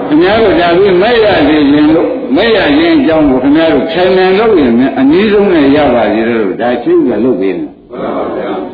[0.06, 7.68] ခင်ဗျားတို့ဒါပြီးမဲ့ရသေးခြင်းလို့မဲ့ရခြင်းအကြောင်းကိုခင်ဗျားတို့ခြံနေလို့ရင်အနည်းဆုံးနဲ့ရပါသေးတယ်လို့ဒါချင်းကလုပ်ပေးတယ်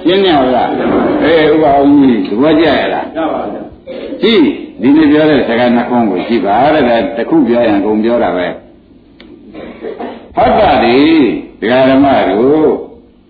[0.03, 0.71] ရှင်းရလား
[1.23, 3.63] အေးဥပအောင်ကြီးသဘောကျရလားကြပါဗျာ
[4.23, 4.43] ကြည့်
[4.81, 8.47] ဒီနေ့ပြောတဲ့စကားနှခုကိုကြည့်ပါတဲ့ဒါတစ်ခုပြောရင်ကုန်ပြောတာပဲ
[10.37, 10.99] ဟုတ်ပါဒီ
[11.61, 12.69] ဒကာဓမ္မတို့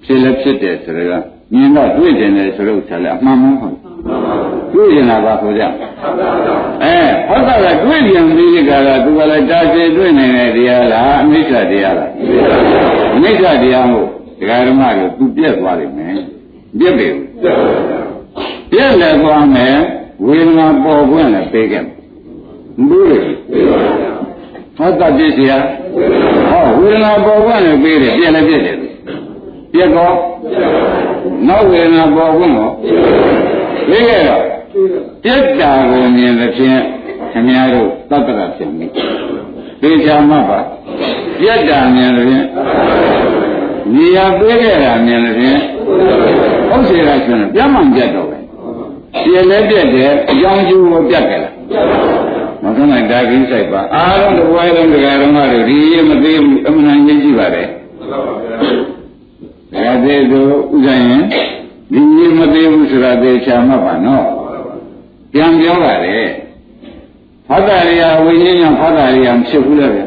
[0.05, 3.77] ဖြစ်လည်းဖြစ်တယ်ဆိုတော့မြင်တော့တွေ့တယ်လေဆိုတော့ဆက်လည်းအမှန်မှန်ဟုတ်
[4.73, 6.97] တွေ့ရင်လာပါဆိုကြအဲ
[7.29, 12.11] ဟုတ်တာကတွေ့ပြန်ပြီးကြတာသူကလည်းတာရှည်တွေ့နိုင်တဲ့တရားလားအမိစ္ဆာတရားလား
[13.15, 14.07] အမိစ္ဆာတရားမို့
[14.41, 16.19] ဒကာဓမ္မတို့သူပြက်သွားလိမ့်မယ်
[16.79, 17.09] ပြက်ပြီ
[18.71, 19.77] ပြက်လည်းသွားမယ်
[20.27, 21.87] ဝေဒနာပေါ်ခွင့်လည်းပေးခဲ့မ
[22.89, 23.21] ဘူးလေ
[24.77, 25.59] ဟုတ်တာပြည့်စရာ
[26.51, 28.77] ဟောဝေဒနာပေါ်ခွင့်လည်းပေးတယ်ပြက်လည်းပြက်တယ်
[29.73, 30.15] ပြက်တော့
[31.49, 32.69] နောက်ဝေဒနာပေါ်ခွင့်ကို
[33.89, 34.43] ပေးခဲ့တော့
[35.25, 36.81] ပြက်တာကိုမြင်သဖြင့်
[37.33, 38.87] ခင်ဗျားတို့သတ္တရဖြစ်ပြီ
[39.81, 40.61] သေချာမှပါ
[41.41, 42.47] ပြက်တာမြင်သဖြင့်
[43.95, 45.59] နေရာပေးခဲ့တာမြင်သဖြင့်
[46.69, 48.39] ဟုတ်စေတာဆိုရင်ပြမှန်ပြတ်တော့ပဲ
[49.25, 51.53] ပြည့်လည်းပြတ်တယ်အကြောင်းကျိုးကိုပြတ်ကြလား
[52.63, 57.69] မဆုံးနိုင်ဒါကြီးဆိုင်ပါအားလုံးတစ်ဝိုင်းလုံးတရားတော်မတို့ဒီမသေးဘူးအမှန်တန်ကြီးကြည့်ပါတယ်
[59.75, 61.23] ဒါသေးတို့ဥဒ္ဒရင်
[61.93, 64.27] ဒီမသေးဘူးဆိုတာသေချာမှတ်ပါနော်
[65.33, 66.19] ပြန်ပြောပါလေ
[67.49, 70.01] ဖတ်တာရိယာဝိညာဉ်ကြောင့်ဖတ်တာရိယာမဖြစ်ဘူးလေဗျ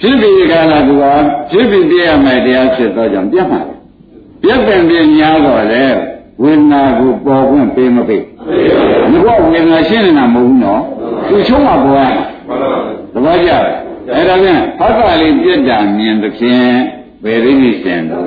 [0.00, 1.04] ဖြစ်ပြီးခါလာသူက
[1.50, 3.60] ဖြစ်ပြီးပြရမယ်တရားဖြစ်တော့ကြောင့်ပြတ်မှာ
[4.42, 5.84] ပြတ်ပင်ပြညာတော့လေ
[6.42, 8.24] ဝေဒနာကိုပေါ်ခွင့်ပေးမပေး
[9.10, 10.82] ဒီကဝေဒနာရှင်းနေတာမဟုတ်ဘူးနော်
[11.28, 12.24] သူချုံးမှာပေါ်ရမှာ
[13.12, 13.62] သဘောကျလား
[14.14, 16.68] အဲ့ဒါပြန်ဖတ်တာလေးပြတ်တာမြင်သဖြင့်
[17.24, 18.24] ဘယ်ရင်းကြီးရှင်တော့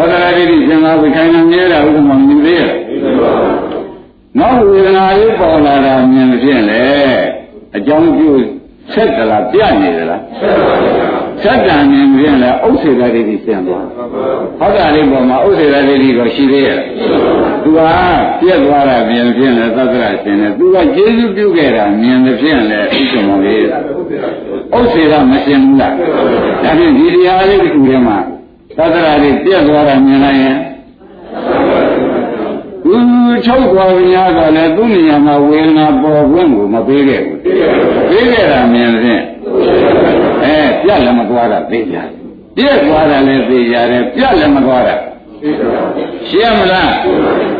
[0.00, 2.72] သောတာရိတိရှင်သာဝိခိုင်နာမြဲတာဥက္ကမမြင်သေးရဲ့
[4.38, 6.84] နောက်ဝေဒနာလေးပေါ်လာတာမြင်ဖြင့်လေ
[7.76, 8.30] အကြောင်းပြု
[8.92, 10.22] ဆက်တလားပြနေသလား
[11.42, 13.86] ဆက်တံမြင်ဖြင့်လေဥစ္စေတရိတိရှင်သွား
[14.58, 16.78] ဟောတာလေးပေါ်မှာဥစ္စေတရိတိကိုရှိသေးရဲ့
[17.62, 17.80] သူက
[18.40, 23.62] ပြက်သွားတာမြင်ဖြင့်လေသတ္တရရှင်လေသူကကျေးဇူးပြုခဲ့တာမြင်ဖြင့်လေဥက္ကမလေး
[24.76, 26.06] ဥစ္စေတမရှင်ဘူးလားဒါ
[26.62, 28.18] ဖြင့်ဒီတရားလေးတစ်ခုထဲမှာ
[28.76, 30.56] သတ္တရာတွေပြက်သွားတာမြင်လိုက်ရင်
[32.84, 32.94] သူ
[33.44, 37.38] ချုပ်သွားပြီများတော့လေသူ့နေရာမှာဝေဒနာပေါ်ခွင့်ကိုမပေးခဲ့ဘူး
[38.10, 39.22] ပေးခဲ့တာမြင်ဖြင့်
[40.44, 42.06] အဲပြက်လည်းမသွားတာသိကြတယ်
[42.56, 44.94] ပြက်သွားတာလည်းသိကြတယ်ပြက်လည်းမသွားတာ
[46.28, 46.92] ရှင်းမလား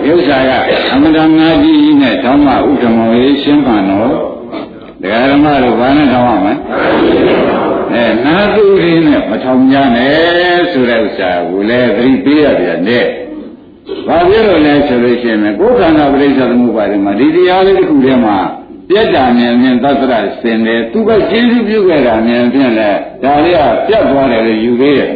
[0.06, 0.50] ဥစ္စာက
[0.92, 4.29] အမတန်ငါကြီးကြီးနဲ့ဓမ္မဥဒ္ဓမောရေးရှင်းပါတော့
[5.02, 6.54] ဒကာဓမ္မတို့ဘာနဲ့ထောင်းရမလဲ
[7.92, 13.04] အဲနာသူရင်းနဲ့မထောင်ကြနဲ့ဆိုတဲ့ဥစ္စာကိုလည်းသတိပေးရပြန်တဲ့
[14.06, 18.38] ဘာဖြစ်လို့လဲဆိုလို့ရှိရင်ကိုယ်ခန္ဓာပရိစ္ဆေသမုပ္ပါဒ်မှာဒီတရားလေးတစ်ခုထဲမှာ
[18.90, 22.90] ပြက်တာမြင်မြင်သတ္တရစင်တယ်သူကကျေးဇူးပြုခဲ့တာမြင်ဖြင့်လဲ
[23.22, 25.10] ဒါလေးကပြတ်သွားတယ်လို့ယူသေးတယ်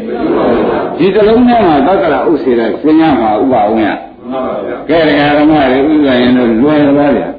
[0.99, 3.89] ဒီတလုံးထဲမှာသတ္တရဥစ္စေရစင်ရမှာဥပအောင်ရ
[4.89, 7.31] ကဲဒကာဓမ္မတွေဥစ္စာရင်တော့လွယ်သွားတယ်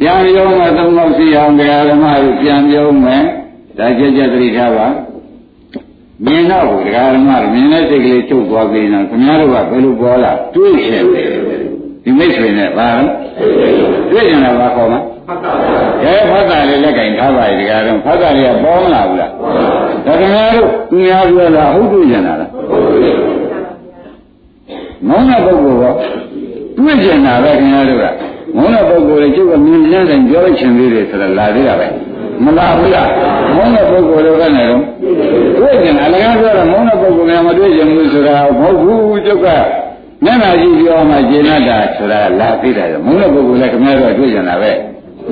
[0.00, 3.24] ပြန်ရုံးမှာသုံးလို့ရှိအောင်ဒကာဓမ္မတွေပြန်ရုံးမယ်
[3.78, 4.86] ဒါကြက်ကြက်သတိထားပါ
[6.24, 11.28] မြင်တော့ဒကာဓမ္မတွေမြင်တဲ့စိတ်ကလေးချုပ်သွားပြီနော်ခင်ဗျားတို့ကဘယ်လိုပေါ်လာတွေးရှင်တယ်
[12.04, 13.04] ဒီမိတ်ဆွေနဲ့ဘာလဲ
[14.10, 15.00] တွေ့ရင်လည်းဘာခေါ်မှာ
[16.02, 19.32] ကဲဖတ်တာလေးလက်ကင်ထားပါရဲ့ဒီကတော့ဖတ်တာလေးကပေါ်မလာဘူးလား
[20.06, 22.38] ဒါခင်ဗျားတို့သူများပြောတာဟုတ်တွေ့ရင်လား
[25.08, 26.00] မောင်းတဲ့ပုဂ္ဂိုလ်က
[26.78, 28.04] တွေ့ကျင်တာပဲခင်ဗျားတို့က
[28.56, 31.88] မောင်းတဲ့ပုဂ္ဂိုလ်တွေကျုပ်ကမြင်လန်းတိုင်းပြောချင်သေးတယ်ဆိုတာလာသေးတာပဲ
[32.44, 33.08] မလာဘူးလား
[33.56, 34.76] မောင်းတဲ့ပုဂ္ဂိုလ်တွေကလည်း
[35.58, 39.48] တွေ့ကျင်တာလည်းပြောတော့မောင်းတဲ့ပုဂ္ဂိုလ်ကမတွေ့ကျင်ဘူးဆိုတာမဟုတ်ဘူးကျုပ်က
[40.24, 44.72] မျက်နှာကြည့်ပြောမှကျေနပ်တာဆိုတာလာသိတာရောမုန်းတဲ့ပုဂ္ဂိုလ်လည်းခင်ဗျားတို့တွေ့ကြတာပဲ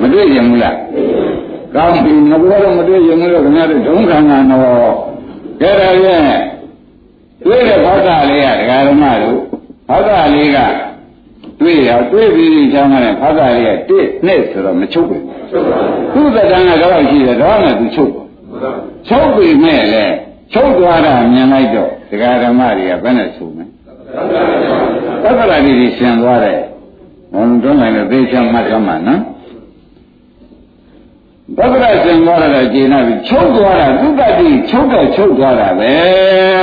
[0.01, 0.75] မတွေ့ကြဘူးလား
[1.75, 4.93] ကောင်းပြီငါကတော့မတွေ့ကြဘူးလို့ခင်ဗျားတို့ဒုံခံတာတော့
[5.61, 6.21] ကြဲတယ်ရဲ့
[7.45, 9.39] တွေ့တဲ့ဘောဓလေးကဒကာဓမ္မတို့
[9.89, 10.57] ဘောဓလေးက
[11.59, 15.23] တွေ့ရတွေ့ပြီးဒီချမ်းကလည်းဘောဓလေးကတစ်နှစ်ဆိုတော့မချုပ်ဘူး
[16.13, 18.11] သူ့သက်တမ်းကတော့ရှိတယ်တော့မှသူချုပ်
[19.07, 20.03] ချုပ်ပြီမဲ့လေ
[20.53, 23.65] ချုပ်သွားတာမြင်လိုက်တော့ဒကာဓမ္မတွေကဘယ်နဲ့ဆိုမလဲ
[25.23, 26.59] သက္ကရာတိကြီးရှင်သွားတယ်
[27.33, 29.21] ဘုံတွန်းလိုက်လို့သိချင်မှတ်ရမှာနော်
[31.57, 35.91] သက္ကရာရှင်သွားတော့ကျေနာပြီချုပ်သွားတာသုတတိချုပ်တော့ချုပ်သွားတာပဲ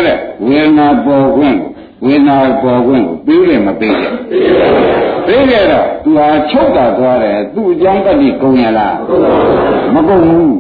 [0.06, 1.58] တဲ့ဝေဒနာပေါ်ခွင့်
[2.04, 4.12] ဝေဒနာပေါ်ခွင့်ကိုပြီးတယ်မပြီးတယ်
[5.26, 8.96] ပြီးကြတော့သူဟာချုပ်တာသွားတယ်သူ့အကြောင်းတတိကုံရလား
[9.94, 10.54] မကုံဘူး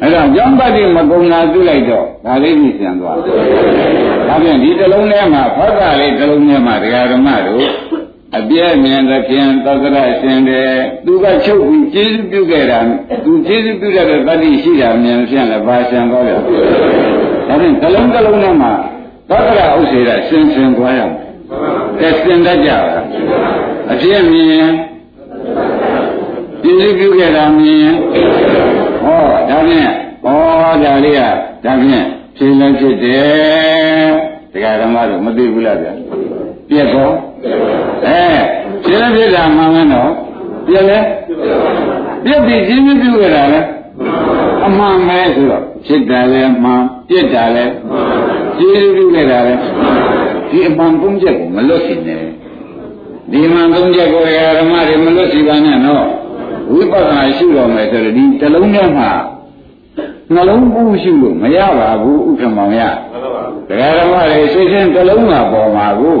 [0.00, 3.36] အဲ့တော့ကြောင့်တတိမကုံနာသိလိုက်တော့ဒါလေးကြီးပြန်သွားတယ်။
[4.28, 7.66] ဒါပြန်ဒီတလုံးထဲမှာဖောက်ကလေးတလုံးထဲမှာတရားဓမ္မတို့
[8.38, 10.70] အပြည့်မြင်တဲ့ဖြင့်သက္ကရရှင်တယ်
[11.04, 12.78] သူကချုပ်ပြီးကျေးဇူးပြုခဲ့တာ
[13.24, 16.38] သူကျေးဇူးပြုတဲ့တတိရှိတာမြင်ဖြင့်လည်းဘာရှံသွားတယ်။
[17.48, 18.72] ဒါဖြင့်တလုံးတလုံးထဲမှာ
[19.28, 21.18] သက္ကရဥစ္စေရရှင်းရှင်းသွားရမယ်။
[22.00, 23.04] အဲရှင်းတတ်ကြပါလား။
[23.90, 24.72] အဖြစ်မြင်ရင်
[26.62, 27.96] ပြည့်စုံပြုခဲ့တာမြင်ရင်
[29.02, 29.90] ဟောဒါဖြင့်
[30.24, 30.36] ဟော
[30.82, 31.20] ဒါလေးက
[31.64, 32.06] ဒါဖြင့်
[32.36, 34.10] ဖြစ်လည်းဖြစ်တယ်
[34.52, 35.92] တရားဓမ္မတို့မသိဘူးလားဗျာ
[36.68, 37.14] ပြက်တော့
[38.06, 38.24] အဲ
[38.84, 40.10] ဖြစ်လည်းဖြစ်တာမှန်မယ်နော်
[40.66, 41.06] ပြက်လည်း
[42.24, 43.60] ပြက်ပြီးရှင်းပြုခဲ့တာလဲ
[44.66, 47.64] အမှန်ပဲဆိုတော့ဖြစ်တယ်လဲမှန်ပြက်တာလဲ
[48.70, 49.54] ရှင်းပြုခဲ့တာလဲ
[50.50, 52.22] ဒီအမှန်သုံးချက်ကိုမလွတ်စေနဲ့
[53.30, 54.22] ဒီမှန်သုံးချက်ကို
[54.58, 56.06] ဓမ္မတွေမလွတ်စီပါနဲ့နော်
[56.72, 59.10] ဝိပဿနာရှုတော်မယ်ဆိုတော့ဒီတလုံးထဲမှာ
[60.34, 62.82] နှလုံးပူရှုလို့မရပါဘူးဥက္ကမောင်ရ
[63.68, 66.18] တရားဓမ္မတွေစိတ်ချင်းတလုံးမှာပေါ်မှာကို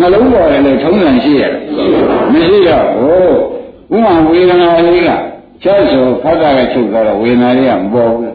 [0.00, 1.54] နှလုံးပေါ်တယ်လို့ထုံးစံရှိရတယ်
[2.32, 5.10] မရှိတော့ဘူးဥမာဝေဒနာလေးက
[5.62, 8.32] ချက်ဆိုဖတ်တာကချုပ်သွားတော့ဝေဒနာလေးကမပေါ်ဘူး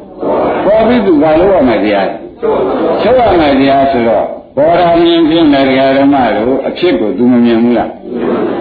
[0.65, 2.07] ပေါ်ပြီးသူဘာလို့ရမှာတရား
[2.41, 4.25] ချုပ်ရမှာတရားဆိုတော့
[4.55, 7.91] ပေါ်တာမြင်ဖြင့်လည်းဓမ္မတို့အဖြစ်ကိုသူမမြင်ဘူးလား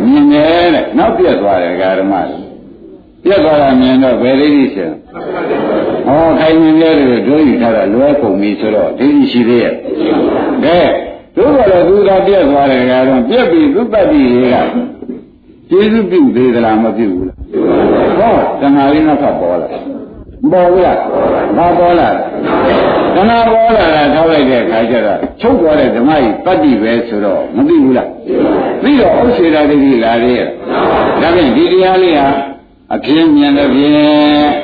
[0.06, 2.42] မြင်တယ်တဲ့နောက်ပြတ်သွားတယ်ဓမ္မတို့
[3.24, 4.92] ပြတ်သွားတာမြင်တော့ဘယ်လေးကြီးရှင်
[6.06, 9.74] ဟောခိုင်မြင်တဲ့တို့တို့ယူထားတာလွဲကုန်ပြီဆိုတော့ဒိဋ္ဌိရှိသေးရဲ့
[10.64, 10.80] ကဲ
[11.36, 14.56] တို့ကလည်းသူသာပြတ်သွားတယ်ကတော့ပြတ်ပြီးသုပ္ပတ္တိတွေက
[15.70, 17.36] ကျေးဇူးပြုသေးသလားမပြုဘူးလား
[18.18, 19.68] ဟောတဏှာလေးနောက်ထပ်ပေါ်လာ
[20.52, 20.98] ပေါ်ဘူးလား
[21.56, 22.08] မပေါ်လာ
[23.16, 28.08] တဏှာပေါ်လာတာထောက်လိုက်တဲ့အခါကျတော့ချုပ်သွားတဲ့ဓမ္မကြီးတတ္တိပဲဆိုတော့မသိဘူးလား
[28.82, 30.48] ပြီးတော့ဥစ္စေတာတိလာသေးရဲ့
[31.22, 32.28] ဒါဖြင့်ဒီတရားလေးဟာ
[32.94, 33.94] အပြင်းမြင်တဲ့ဖြင့်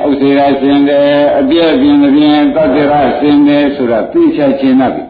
[0.07, 5.04] ဥစ္စေရာရှင်တယ်အပြည့်ပြင်းတဲ့ဖြင့်တတ္တရရှင်တယ်ဆိုတာသိချခြင်းနာပြီ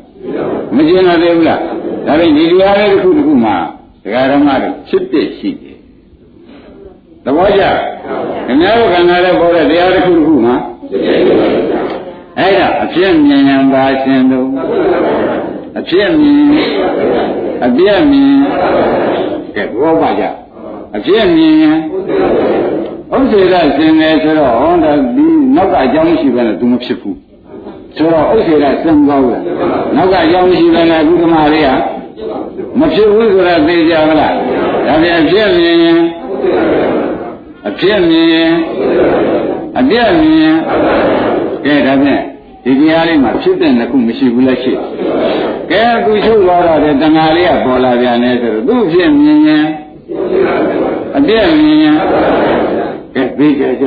[0.75, 1.61] မကျင်ရသေးဘူးလား
[2.07, 3.57] ဒါဖြင့်ဒီတရားလေးတစ်ခုတစ်ခုမှာ
[4.05, 5.77] ဒကာဓမ္မတွေဖြစ်ဖြစ်ရှိတယ်
[7.25, 7.62] သဘောကျ
[8.47, 10.55] ခင်ဗျားတို့ခန္ဓာနဲ့ပေါ်တဲ့တရားတစ်ခုတစ်ခုမှာ
[12.38, 14.49] အဲ့ဒါအဖြစ်မြင်ရင်ပါရှင်တို့
[15.79, 16.40] အဖြစ်မြင်
[17.66, 18.35] အပြည့်မြင်
[19.55, 20.25] ကဲဘောပါကြ
[20.97, 21.79] အဖြစ်မြင်ရင်
[23.14, 27.18] ဥစ္စေရရှင်တယ်ဆိုတော့ဟောဒါဒီနောက်ကအကြောင်းရှိပဲနဲ့သူမဖြစ်ဘူး
[27.97, 29.42] ဆိုတော့ဥစ္စေရစံကောင်းလား
[29.97, 31.68] နောက်ကအကြောင်းရှိပဲနဲ့အခုဓမ္မလေးက
[32.79, 34.35] မဖြစ်ဘူးဆိုတာသိကြမလား
[34.87, 36.01] ဒါပြန်အဖြစ်မြင်ရင်
[37.68, 38.53] အဖြစ်မြင်ရင်
[39.79, 40.57] အပြည့်မြင်ရင်
[41.64, 42.22] ကဲဒါဖြင့်
[42.64, 44.72] ဒီတရားလေးမှာဖြစ်တဲ့နှစ်ခုမရှိဘူးလားရှိ
[45.70, 49.64] ကဲအခုချုပ်သွားတော့တဏှာလေးကပေါ်လာပြန်နေဆိုတော့သူ့ဖြစ်မြင်ရင်
[51.16, 51.96] အပြည့်မြင်ရင်
[53.14, 53.87] ကဲသိကြကြ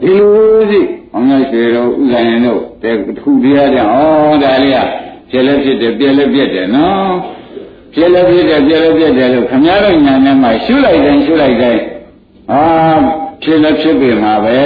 [0.00, 0.80] ဒီလိုစီ
[1.14, 3.94] အောင်ရရွှေတို့ဥဇာရင်တို့တခုတရားတဲ့ဩ
[4.42, 4.78] ဒါလေးက
[5.30, 7.12] ဖြစ်လည်းဖြစ်တယ်ပြည့်လည်းပြည့်တယ်နော်
[7.94, 11.82] ဖြစ်လည်းဖြစ်တယ်ပြည့်လည်းပြည့်တယ်လို့ခမည်းတော်ညာနဲ့မှရှုလိုက်တိုင်းရှုလိုက်တိုင်း
[12.52, 12.62] အာ
[13.42, 14.58] ဖြစ်လည်းဖြစ်ပြီမှာပဲ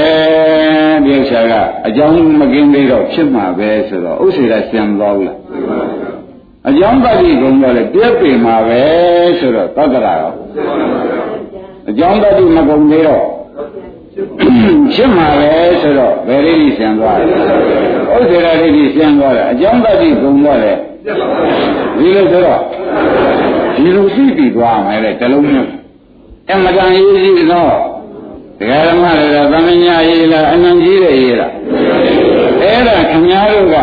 [1.04, 1.52] ဒီဥစ္စာက
[1.86, 5.38] အကြောင်းမကင်းသေးတော့ဖြစ်မှာပဲဆိုတော့ဥစ္စေကဆံသွားဘူးလား
[6.68, 8.82] အကြောင်းတတိကုံတော့လေပြည့်ပြီမှာပဲ
[9.38, 10.32] ဆိုတော့သတ္တရာရော
[11.90, 13.24] အကြောင်းတတိမကုံသေးတော့
[14.94, 15.52] ဖြစ်မှာပဲ
[15.82, 17.24] ဆိုတော့ဘယ်လေးကြီးဆံသွားလဲ
[18.16, 20.72] ဥစ္စေရာလေးကြီးဆံသွားတယ်အကြောင်းတတိကုံတော့လေ
[21.98, 22.60] ဒီလိုဆိုတော့
[23.76, 25.70] ဒီလိုသိပြီးသွားမယ်လေတလုံးမျိုး
[26.50, 27.74] အမတန်ရေးကြည့်တော့
[28.60, 31.52] တရားဓမ္မတွေကသမညာရေးလားအနံကြီးတဲ့ရေးလား
[32.60, 33.76] အဲ့ဒါခင်ဗျားတို့က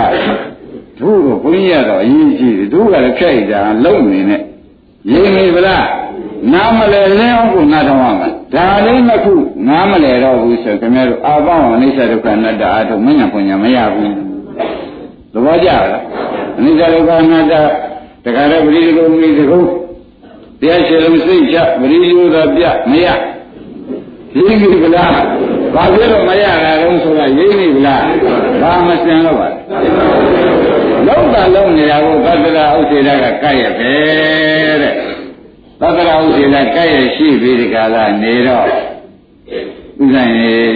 [1.00, 4.42] တို့တော့ဘုန်းကြီးကတော့အရေးကြီးတယ်တို့ကလည်းဖြတ်ရတာလုံနေနဲ့
[5.12, 5.86] ရေးနေဗလား
[6.54, 9.34] နားမလဲလင်းအောင်ကိုနားထောင်ရမှာဒါလေးနှစ်ခု
[9.68, 14.14] နားမလဲတော့ဘူးဆိုခင်ဗျားတို့အာပေါင်းအနိစ္စဒုက္ခအနတ္တအာထုမညာပညာမရဘူး
[15.34, 16.04] သဘောကျလား
[16.58, 17.54] အနိစ္စဒုက္ခအနတ္တ
[18.24, 19.60] တခါတော့ပရိသေကုမိသကု
[20.60, 23.08] တရားရှိလုံးစိတ်ချပရိယောသာပြမရ
[24.36, 25.12] ရင်းပြီဗလား
[25.76, 28.04] ဘာဖြစ်လို့မရတာလဲဆိုတာရင်းပြီဗလား
[28.62, 29.50] ဘာမစင်တော့ပါ
[31.08, 33.92] လောက်တာလုံးနေရဖို့သတ္တရာဥစ္စေတကကဲ့ရပဲ
[34.82, 34.94] တဲ့
[35.82, 38.66] သတ္တရာဥစ္စေတကဲ့ရရှိပြီးဒီကလာနေတော့
[40.02, 40.24] ဥစ္စာ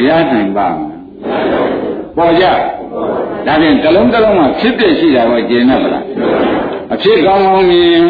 [0.08, 1.02] ရနိုင်ပါမလား
[2.18, 2.46] ပေါ်ကြ
[3.46, 6.04] ဒါဖြင့်တလုံးတလုံးမှာဖြစ်ဖြစ်ရှိတာကိုကျင်납ဗလား
[6.94, 8.04] အဖြစ်ကောင်းကောင်းမြင်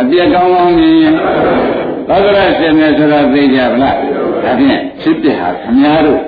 [0.00, 1.10] အပြည့်ကောင်းကောင်းမြင်
[2.08, 3.96] သောကရရှင်နေဆိုတော့သိကြဗလား
[4.44, 6.22] ဒါဖြင့်ဖြစ်ပြဟာခမားတို့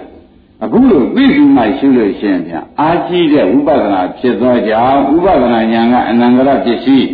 [0.65, 7.09] အခုလိုသိစုမှရှိလို့ရှင်ဗျာအာကြီးတဲ့ဝိပဿနာဖြစ်သောကြောင့်ဝိပဿနာဉာဏ်ကအနန္တရပစ္စည်း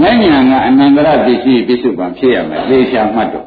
[0.00, 0.16] မဉဏ်
[0.50, 3.46] ကအနန္တရပစ္စည်းပြစ္ဆုတ်ပံဖြစ်ရမယ်သေချာမှတ်တော့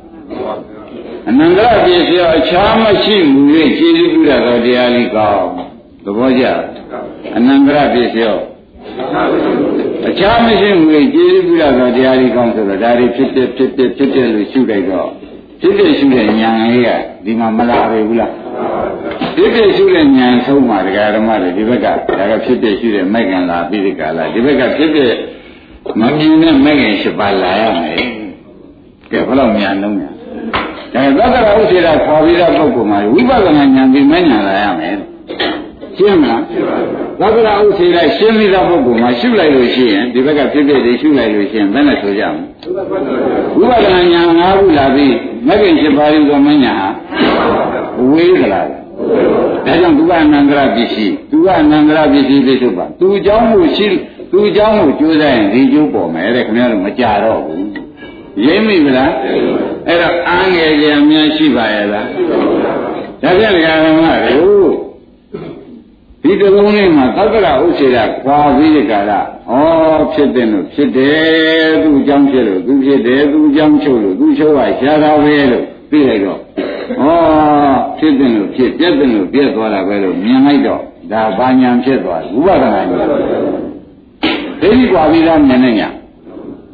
[1.29, 3.41] အနန္တရပစ္စည်းအခြားမရှိမူ၍
[3.77, 5.49] ခြေစုပြုရသောတရားလေးကောင်း
[6.03, 6.45] သဘောကျ
[7.35, 8.39] အနန္တရပစ္စည်း
[10.07, 15.09] အခြားမရှိဘူးလေကျေးဇူးပြုရသောတရားတွေကောင်းဆိုတော့ဒါတွေဖြစ်ဖြစ်ဖြစ်ဖြစ်ဖြစ်ဖြစ်လို့ရှုလိုက်တော့
[15.61, 16.89] ဖြစ်ဖြစ်ရှုတဲ့ဉာဏ်လေးက
[17.25, 18.31] ဒီမှာမလာပဲဘူးလား
[19.35, 21.87] ဖြစ်ဖြစ်ရှုတဲ့ဉာဏ်ဆုံးမှာတရားဓမ္မတွေဒီဘက်က
[22.19, 25.13] ဒါကဖြစ်ဖြစ်ရှုတဲ့မိုက်ကံလာပြီးဒီကလာဒီဘက်ကဖြစ်ဖြစ်
[25.99, 27.95] မမြင်တဲ့မိုက်ကံရှိပါလာရမယ်
[29.11, 30.09] ကဲဘယ်တော့မြန်လုံးညာ
[30.93, 34.95] ဒါသက္ကရာဥစေတာခေါ်ပြီးတဲ့ပုဂ္ဂိုလ်မှာဝိပဿနာဉာဏ်ပြီးမဉာဏ်လာရမယ်
[35.98, 36.42] ရှင်းမလား
[37.20, 42.84] သက္ကရာဥစေတာရှင်းပြီးတဲ့ပုဂ္ဂိုလ်မှာရှုလိုက်လို့ရှိရင်ဒီဘက်ကဖြစ်ဖြစ်တွေရှုလိုက်လို့ရှိရင်ဘယ်နဲ့ဆိုကြမလဲ
[43.58, 45.14] ဝိပဿနာဉာဏ်၅ခုလာပြီး
[45.48, 46.88] မဂ္ဂင်7ပါးယူသောမဉာဏ်ဟာ
[48.10, 53.88] ဝေးကြလားဒါကြောင့်သူကအနန္တရပစ္စည်းသူကအနန္တရပစ္စည်းပြထုတ်ပါသူเจ้าမှုရှိ
[54.32, 57.68] သူเจ้าမှုကြိုးစားရင်ဒီကျိုးပေါ်မယ်တဲ့ခင်ဗျားတို့မကြတော့ဘူး
[58.46, 59.12] ရိမ့်မိဗလား
[59.88, 62.06] အဲ့တော့အားငယ်ကြအများရှိပါရဲ့လား
[63.22, 64.58] ဒါပြန်ဓမ္မတို့ ့
[66.23, 69.53] ဒီတလုံးလေးမှာသက္ကရာဥစ္စေတာခွာပြီးတဲ့ကာလဩ
[70.13, 77.05] ဖြစ်တယ်လို့ဖြစ်တယ်သူအကြောင်းဖြစ်လို့သူဖြစ်တယ်သူအကြောင်းချုပ်လို့သူချုပ်ပါရှားတာပဲလို့သိလိုက်တော့ဩ
[77.99, 83.05] ဖြစ်တယ်လို့ဖြစ်ပြက်တယ်လို့ပြက်သွားတာပဲလို့မြင်လိုက်တော့ဒါဘာညာဖြစ်သွားတယ်ဥပဒနာညာ
[84.61, 85.89] ဒိဋ္ဌိကွာပြီးသားမြင်နေညာ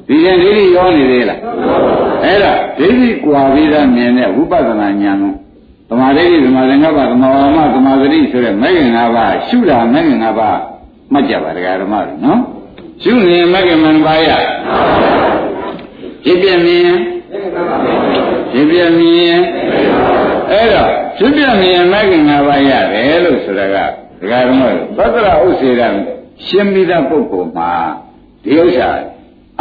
[0.07, 1.39] ဒီရင်ဒိဋ္ဌိရောနေသေးလား
[2.23, 5.33] အဲ့ဒါဒိဋ္ဌိကွာပြီးသားမြင်တဲ့ဝိပဿနာဉာဏ်ကို
[5.89, 10.59] သမာဓိသမာသင်္ကပ္ပသမာဝါမသမာသတိဆိုတဲ့မဂ္ဂင်၅ပါးရှုတာမဂ္ဂင်၅ပါး
[11.11, 12.39] မှတ်ကြပါဒကာဓမ္မတွေနော်
[13.03, 14.29] ရှုနေမဂ္ဂင်မ၅ပါးရ
[16.23, 16.89] ဖြစ်ပြမြင်
[18.51, 19.37] ဖြစ်ပြမြင်
[20.51, 23.77] အဲ့တော့ဖြစ်ပြမြင်မဂ္ဂင်၅ပါးရတယ်လို့ဆိုတာက
[24.21, 24.61] ဒကာဓမ္မ
[24.95, 25.81] တွေသတ္တရဥစေရ
[26.45, 27.71] ရှင်းပြီးတဲ့ပုဂ္ဂိုလ်မှာ
[28.43, 28.89] ဒီဥစ္စာ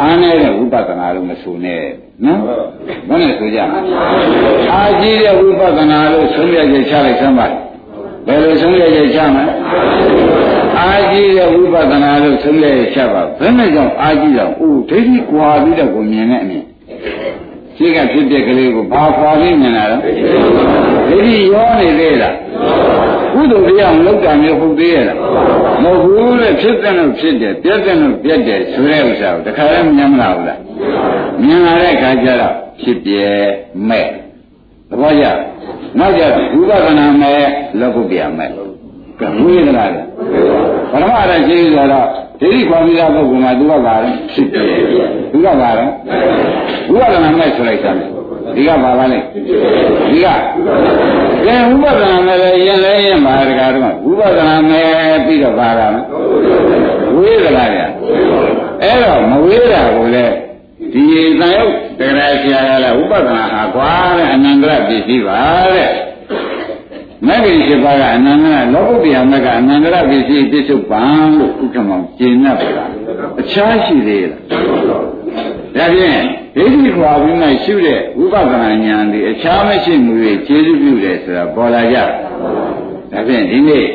[0.01, 1.83] အားနေတဲ့ဝိပဿနာလို့မဆိုနဲ့
[2.23, 2.39] နော်
[3.07, 3.59] ဘယ်နဲ့ဆိုကြ
[4.73, 7.47] အာကြီးတဲ့ဝိပဿနာလို့ဆုံးဖြတ်ချက်ချလိုက်စမ်းပါ
[8.27, 9.53] ဘယ်လိုဆုံးဖြတ်ချက်ချမလဲ
[10.79, 16.63] အာကြီးတဲ့ဝိပဿနာလို့ဆုံးဖြတ်ချက်ချပါဘယ်နဲ့ကြောင့်အာကြီးတော့အိုးဒိဋ္ဌိကွာပြီးတော့ကိုမြင်တဲ့အမြင်
[17.77, 22.35] ရှိကဖြစ်တဲ့ကလေးကိုဘာခွာပြီးမြင်လာတော့ဒိဋ္ဌိရောနေသေးလား
[23.35, 25.17] ကုသိုလ်တရားမလုပ်တာမျိုးဟုတ်သေးရဲ့လား
[25.83, 30.59] မဟုတ်ဘူးလေဖြစ်တဲ့လို့ဖြစ်တယ်ပြက်တဲ့လို့ပြက်တယ်ဆိုတဲ့ဥစ္စာကိုတခါလည်းမြင်မလားဘူးလား
[31.45, 33.25] မြင်လာတဲ့အခါကျတော့ဖြစ်ပြဲ
[33.89, 34.07] မဲ့
[34.89, 35.25] သဘောကျ
[35.99, 37.41] နောက်ကျတော့ဝိပဿနာမဲ့
[37.79, 38.49] လောကုတ္တရာမဲ့
[39.19, 40.01] ကဝိသလားလေ
[40.91, 42.07] ပရမအရရှိဆိုတော့
[42.39, 44.61] ဒိဋ္ဌိခွန်ပြီးသားပုဂ္ဂိုလ်မှာသူကပါလဲဖြစ်ပြဲ
[45.31, 45.85] သူကပါလဲ
[46.91, 47.91] ဝိပဿနာမဲ့ဆိုလိုက်တာ
[48.55, 50.27] ဒီကပါပါလေဒီက
[51.45, 52.37] ကဲဥပဒနာမဲ့
[54.19, 55.87] ပဒနာမဲ့ပြီးတော့ပါတာ
[57.15, 57.81] ဝေးသလားဗျ
[58.83, 60.35] အဲ့တော့မဝေးတာကိုလည်း
[60.93, 61.03] ဒီ
[61.39, 65.41] သံယုတ်တရားဆရာကလည်းဥပဒနာဟာကွာတဲ့အနန္တရပစ္စည်းပါ
[65.73, 65.91] တဲ့
[67.27, 71.03] မဂ္ဂင်ရှိပါကအနန္တရလောကုတ္တရာမဂ္ဂအနန္တရပစ္စည်းပြစ္ဆုတ်ပံ
[71.37, 72.89] လို့ဥက္ကမောင်ကျင့်납ပါလား
[73.41, 76.21] အခြားရှိသေးလားဒါဖြင့်
[76.55, 81.97] ဒိဋ္ဌိခွာပြီးမှရှုတဲ့ဝိပဿနာဉာဏ်ဒီအခြားမရှိမှုတွေခြေစုပြုတယ်ဆိုတာပေါ်လာကြ
[83.11, 83.85] ဒါဖြင့်ဒီနေ့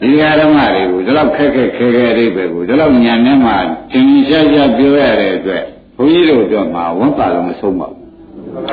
[0.00, 0.10] ဒီ
[0.40, 3.50] ဓမ္မတွေကိုဒီလောက်ခက်ခက်ခဲခဲအိဗယ်ကိုဒီလောက်ဉာဏ်နဲ့မှ
[3.92, 5.62] သင်ရှားရှားပြောရတဲ့အတွက်
[5.96, 8.00] ဘုန်းကြီးတို့ပြောမှာဝန်ပါလို့မဆုံးပါဘူး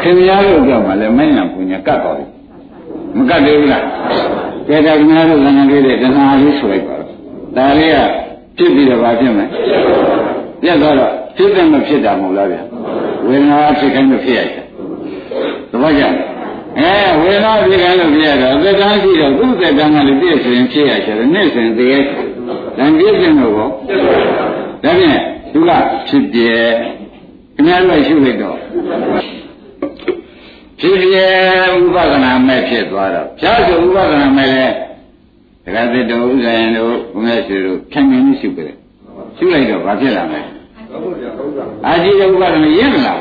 [0.02, 2.30] ခင်ဗျားတို့ပြောမှာလည်းမဉဏ်ပူညာကတ်တော်တယ်
[3.18, 3.84] မကတ်သေးဘူးလား
[4.68, 7.10] ကဲဒါခင်ဗျားတို့လည်းငလေးတဲ့တဏှာလေးဆိုလိုက်ပါတော့
[7.58, 7.98] ဒါလေးက
[8.58, 9.46] ဖြစ်ပြီးတော့ဘာဖြစ်မလဲ
[10.62, 12.62] ပြတ်သွားတော့ဖြစ်တယ်မဖြစ်တာမဟုတ်လားဗျာ
[13.28, 14.64] ဝေဒနာဖြစ်ခိုင်းလို့ဖြစ်ရတယ်
[15.72, 16.04] သဘောကျ
[16.80, 22.04] အဲဝေဒနာဖြစ်ခိုင်းလို့ဖြစ်ရတာသက်တမ်းရှိတော့သူ့သက်တမ်းကလည်းပြည့်စုံဖြစ်ရချင်တယ်နေ့စဉ်တည်းရဲ့
[22.78, 23.68] တန်ပြည့်စုံတော့ဘော
[24.84, 25.20] ဒါဖြင့်
[25.52, 25.72] သူက
[26.08, 26.52] ဖြစ်ပြဲ
[27.56, 28.58] ခင်ဗျားတို့ရှုလိုက်တော့
[30.80, 31.26] ဖြစ်ပြဲ
[31.80, 34.66] ဥပဒနာမဲ့ဖြစ်သွားတော့ဖြားဆိုဥပဒနာမဲ့လဲ
[35.66, 38.78] တက္ကသတုဥဇယံတို့ဘုရားရှင်တို့ခံမြင်ရှုကြတယ်
[39.38, 40.57] ရှုလိုက်တော့ဘာဖြစ်လာမလဲ
[41.88, 43.14] အာဇိယဥပါဒနာရင့်လာ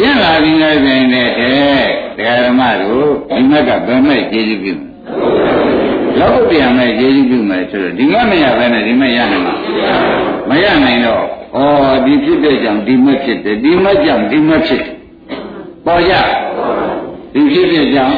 [0.00, 1.28] ရင့်လာပြီးလည်းပြင်တဲ့
[2.16, 4.74] တရားဓမ္မတို့ဒီမက်ကဘယ်မဲ့ကျေးဇူးပြု
[6.18, 9.54] လောကုတ္တရာမဲ့ကျေးဇူးပြုမယ်ဆိုတော့ဒီမမရဘဲနဲ့ဒီမရနိုင်မှာ
[10.48, 11.22] မရနိုင်တော့
[11.56, 11.58] ဩ
[12.04, 14.84] ဒီဖြစ်တဲ့ကြောင့်ဒီမဖြစ်တယ်ဒီမကြောင့်ဒီမဖြစ်
[15.86, 16.14] ပေါ်ကြ
[17.34, 18.16] ဒီဖြစ်တဲ့ကြောင့်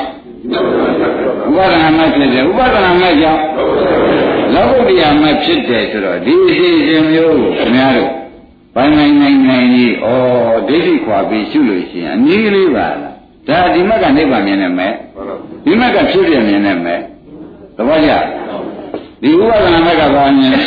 [1.49, 3.43] ဥပါဒနာမဖြစ်တယ်ဥပါဒနာမကြောင့်
[4.55, 8.13] လောကုတ္တရာမဖြစ်တယ်ဆိုတော့ဒီအစီအစဉ်မျိုးကိုခင်ဗျားတို့
[8.75, 10.11] ဘာနိုင်နိုင်နိုင်ကြီးဩ
[10.69, 13.15] ဒိဋ္ဌိခွာပြီးရှုလို့ရှိရင်အနည်းကလေးပါလား
[13.49, 14.93] ဒါဒီမကနိဗ္ဗာန်မြင်နေမယ်
[15.65, 17.01] ဒီမကဖြစ်ပြမြင်နေမယ်
[17.77, 18.11] သဘောကျ
[19.23, 20.59] ဒီဥပဒနာမကဘာမြင်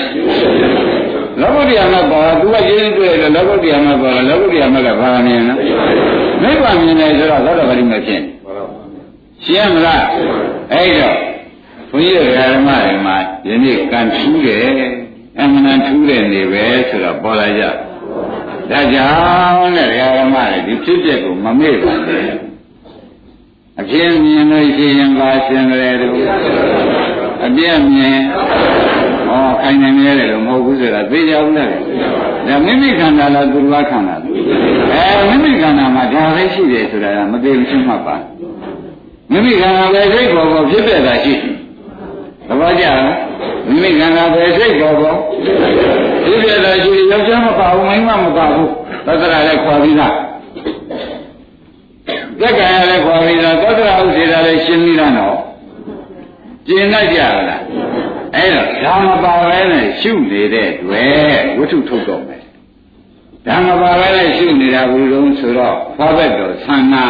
[1.42, 5.54] လောကုတ္တရာမပေါ်သူကရင်းတွေ့တယ်လောကုတ္တရာမပေါ်တယ်လောကုတ္တရာမကဘာမြင်လဲ
[6.44, 8.22] နိဗ္ဗာန်မြင်တယ်ဆိုတော့သောတာပတိမဖြစ်
[9.46, 10.06] ရှင်းမလား
[10.74, 11.16] အဲ့တော့
[11.92, 14.70] ဘုန်းကြီးဓမ္မတွေမှာယနေ့ကံထူးတယ်
[15.40, 17.64] အမှန်တန်ထူးတဲ့နေပဲဆိုတော့ပေါ်လာကြ
[18.72, 19.10] ဒါကြော
[19.62, 22.26] င့်တဲ့ဓမ္မတွေဒီဖြစ်ပျက်ကိုမမေ့ပါနဲ့
[23.80, 26.16] အပြင်းမြင်လို့ရှိရင်ပါရှင်တယ်တို့
[27.46, 28.20] အပြည့်မြင်
[29.30, 31.70] ဩခိုင်နေနေတယ်လို့မဟုတ်ဘူးဆိုတာသိကြဘူးလား
[32.48, 34.20] ဒါမိမိခန္ဓာလားသူတော်ခန္ဓာလား
[34.94, 38.16] အဲမိမိခန္ဓာမှာဒါပဲရှိတယ်ဆိုတာကမသိဘူးရှင်းမှတ်ပါ
[39.32, 41.34] မိမိခန္ဓာပဲစိတ်ပေါ်ပေါ်ဖြစ်ပြတာရှိ
[42.48, 43.27] သဘောကျလား
[43.68, 45.18] မိမိခန္ဓာပဲစိတ်ပေါ်ပေါ်
[46.24, 48.70] ဖြစ်ပြတာရှိယောက်ျားမပါဘူးမိန်းမမပါဘူး
[49.06, 50.16] သတ္တရာလည်းခေါ်ပြီးသား
[52.40, 55.38] သက္ကရာလည်းခေါ်ပြီးသားသတ္တရာဥစ္စေတာလည်းရှင်းပြီးသားနော်
[56.68, 57.62] ကျင်လိုက်ကြလား
[58.36, 62.42] အဲ့တော့ဓမ္မပါပဲနဲ့ရှုနေတဲ့တွေ့ဝိထုထုတ်တော့မယ်
[63.48, 67.06] ဓမ္မပါပဲနဲ့ရှုနေတာဘုရုံဆိုတော့ဖွာဘက်တော်သံနာ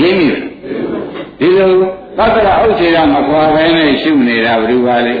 [0.00, 0.28] ရင်းမိ
[1.38, 1.72] ဒီလို
[2.18, 5.14] သတ္တရာဥစ္စေတာမခွာပဲနဲ့ရှုနေတာဘယ်လိုပါလဲ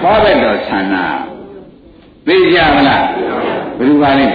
[0.00, 1.04] ဖွာဘက်တော်သံနာ
[2.26, 3.04] သိကြမလား
[3.78, 4.26] ဘယ်လိုပါလဲ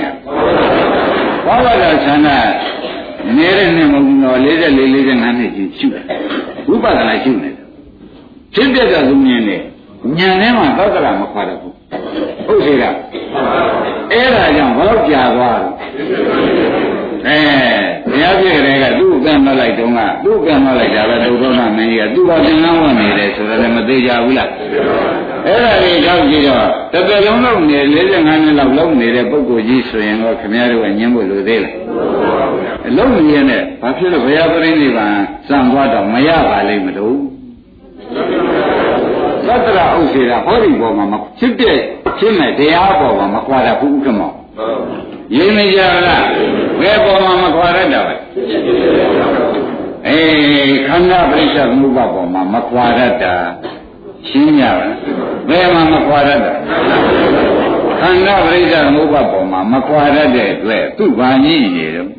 [1.45, 2.37] ဖွာဘက်တော်သံနာ
[3.37, 4.47] နေတဲ့နဲ့မဟုတ်ဘူးတော့44
[5.09, 6.03] 45နှစ်ကြီးရှုတယ်
[6.67, 7.65] ဝိပဿနာရှုနေတယ်
[8.53, 9.61] ဖြစ်ပြတဲ့လူမြင်တယ်
[10.19, 11.75] ဉာဏ်ထဲမှာသတ္တရာမခွာတော့ဘူး
[12.45, 12.95] ဟုတ်စေလား
[14.11, 15.75] အဲ့ဒါကြောင့်ဘလို့ကြာသွားလို့
[17.27, 17.37] အဲ
[17.87, 17.88] ဘု
[18.23, 24.49] ရားပြည့်ကလေးကသူ့ကံမလိုက်တုန်းကသူ့ကံမလိုက်တာပဲဒုက္ခမမင်းကြီးကသူ့ဘာသင်္ကန်းဝင်နေတယ်ဆိုတော့လည်းမသေးကြဘူးလား
[25.45, 27.79] အဲ့ဒါကြီးတော့ကြည့်တော့တစ်သက်လုံးလုံးနေ
[28.11, 31.73] 45နှစ်လောက်လုံးနေတဲ့ပုဂ္ဂိုလ်ကြီးဆိုရင်တော့ခင်ဗျားတို့ကညင်းဖို့လိုသေးလား
[32.87, 35.15] အလုံးကြီးရဲ့နဲ့ဘာဖြစ်လို့ဘုရားပရိနိဗ္ဗာန်
[35.47, 37.17] စံသွားတော့မရပါလိမ့်မလို့
[39.47, 41.63] သတ္တရာဥစ္စေတာဟောဒီပေါ်မှာမဖြစ်ပြ
[42.19, 44.31] ဖြစ်မဲ့တရားပေါ်မှာမခွာတတ်ဘူးဥက္ကမော
[45.35, 46.25] ရင်းနေကြလား
[46.79, 48.15] ဘယ်ပေါ်မှာမခွာရတာလဲ
[50.07, 53.35] အေးခန္ဓာပရိစ္ဆေသမုပ္ပါပေါ်မှာမခွာရတာ
[54.27, 54.77] ရှင်းကြလား
[55.49, 56.53] ဘယ်မှာမခွာရတာ
[57.99, 62.09] ခန္ဓာပရိစ္ဆေသမုပ္ပါပေါ်မှာမခွာရတဲ့အတွက်သူ့ဘာကြီးနေတော့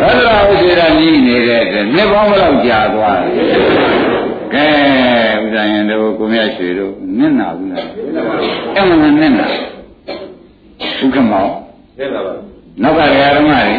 [0.00, 3.30] သတ္တရာဥစ္စေတာကြီးနေတဲ့အတွက်နှစ်ပေါင်းဘယ်လောက်ကြာသွားလဲ
[4.54, 4.66] ကဲ
[5.42, 7.88] ဥဒ္ဒယံတို့ကိုမြတ်ရွှေတို့နင့်နာဘူးလား
[8.74, 9.48] အဲ့မနင့်နာ
[10.98, 11.46] ဥက္ကမော
[11.98, 12.32] နင့်နာပါ
[12.82, 13.00] နောက်က
[13.36, 13.76] ဓမ္မတွေ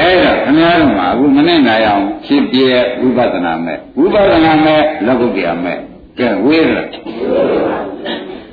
[0.00, 2.58] အဲ့တော့ခင်ဗျားတို့မှာအခုမနဲ့နိုင်အောင်ဖြစ်ပြ
[3.00, 5.78] ဝိပဿနာမဲ့ဝိပဿနာမဲ့လောကုတ္တရာမဲ့
[6.18, 6.88] ကဲဝေးလား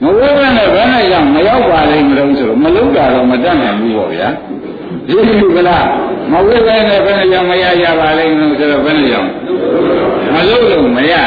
[0.02, 4.30] မဝေးဘဲနဲ့ဘယ်နဲ့ကြောင့်မရောက်ပါလိမ့်မလို့ဆိုတော့မလုံးတာတော့မတတ်နိုင်ဘူးပေါ့ဗျာ
[5.08, 5.86] ဒီလိုကလား
[6.32, 9.30] မဝေးဘဲနဲ့ဘယ်နဲ့ကြောင့်မရရပါလိမ့်မလို့ဆိုတော့ဘယ်နဲ့ကြောင့်
[10.34, 11.26] မလုံးလို့မရတာ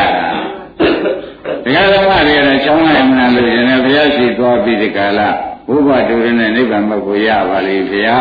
[1.65, 5.29] ဘုရားဓမ္မတွေလည်းချောင်းလိုက်မှန်းလို့ရင်လည်းဘုရားရှိသွားပြီးဒီကလာ
[5.67, 8.21] ဘုရားတူရင်းနဲ့နိဗ္ဗာန်ဘက်ကိုရပါလိမ့်ဗျာ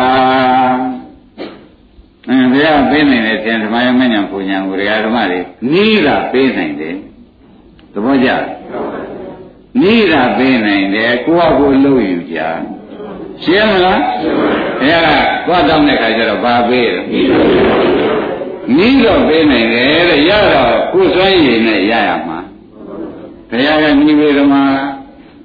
[2.28, 5.40] အင်းဘုရားပေးနိုင်တဲ့သင်ဓမ္မယမဉ္ဇဉ်ပူညာကိုဘုရားဓမ္မတွေ
[5.72, 6.94] နီးတာပေးနိုင်တယ်
[7.92, 8.28] သဘောကျ
[9.80, 12.38] နီးတာပေးနိုင်တယ်ကိုယ့်အကိုလှုပ်ယူကြ
[13.42, 14.00] ရှင်းမလား
[14.80, 15.10] ဘုရားက
[15.46, 17.00] သွားတောင်းတဲ့ခါကျတော့ဘာပေးလဲ
[18.76, 22.38] နီးတော့ပေးနိုင်တယ်တဲ့ရတော့ကိုယ်စွမ်းရည်နဲ့ရရမှာ
[23.48, 24.54] ဘုရားကနီးပေးဓမ္မ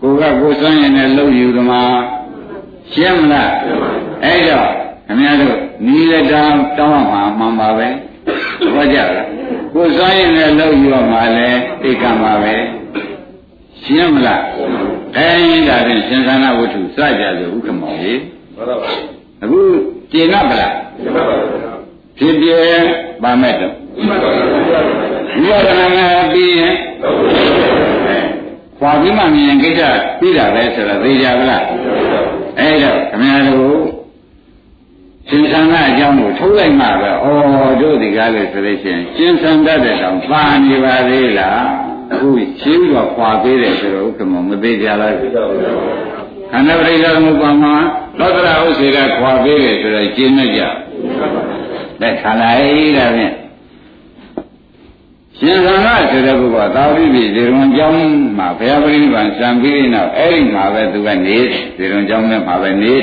[0.02, 1.72] ကိုကကိုယ်စွမ်းရည်နဲ့လှုပ်ယူဓမ္မ
[2.92, 3.52] ရှင်းမလား
[4.24, 4.70] အဲ့တော့
[5.08, 7.88] ခင်ဗျားတို့နီးလက်တောင်းတောင်းမှာမှန်ပါပဲ
[8.74, 9.28] ဟောကြလား
[9.74, 11.50] ကိုယ်စွမ်းရည်နဲ့လှုပ်ယူမှာလဲ
[11.82, 12.54] သိကံပါပဲ
[13.82, 14.42] ရှင်းမလား
[15.18, 18.22] အဲဒီဒါဖြင့်ရှင်သာနာဝတ္ထုစကြဆိုဥက္ကမောကြီး
[18.56, 18.90] မှန်ပါပါ
[19.44, 19.60] အခု
[20.12, 21.38] ကျင့်တ်ပလားကျင့်တ်ပါပါ
[22.18, 22.50] ဖြစ်ပြ
[23.24, 23.74] ပါမဲ့တော့
[25.46, 26.76] ဝိပဿနာနဲ့ပြီးရင်
[28.80, 29.82] ခွာပြီးမှမြင်ကိစ္စ
[30.20, 31.64] ပြီးတာပဲဆိုတော့သိကြပါလား
[32.60, 33.80] အဲဒါခင်ဗျားတို့
[35.30, 37.28] ရှင်သန်ကအကြောင်းကိုထုတ်လိုက်မှပဲဩ
[37.82, 41.62] တို့ဒီကားလို့ဆိုလို့ရှိရင်ရှင်သန်တတ်တဲ့တောင်ပါနေပါသေးလား
[42.14, 42.30] အခု
[42.62, 47.74] ရှင်းပြီးတော့ခွာပေးတယ်ဆိုတော့ဥက္ကမမသေးကြလားခန္ဓာပရိစ္ဆေသမုပ္ပါမှာ
[48.20, 50.62] သောတရဥစ္စေကခွာပေးတယ်ဆိုတော့ရှင်းနေကြ
[52.02, 53.34] တဲ့ခန္ဓာ ấy ဒါဖြင့်
[55.40, 58.02] ရှင်သံဃာဆိုတဲ့ပုဂ္ဂိုလ်ကသာဝိပိဇေရွန်ကျောင်း
[58.38, 61.38] မှာဘုရားပရိနိဗ္ဗာန်စံပြီးနောက်အဲ့ဒီမှာပဲသူကနေ
[61.78, 62.94] ဇေရွန်ကျောင်းထဲမှာပဲနေ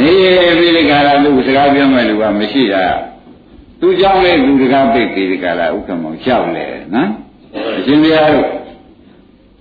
[0.00, 0.14] နေ
[0.58, 2.84] ပြီးဒီကရာသူစကားပြောမဲ့လူကမရှိတာ
[3.80, 7.10] သူကြောင့်လေသူစကားပိတ်ပြီးဒီကရာဥက္ကမောင်ရှောက်လေနော်
[7.78, 8.48] အရှင်ဘုရားတို့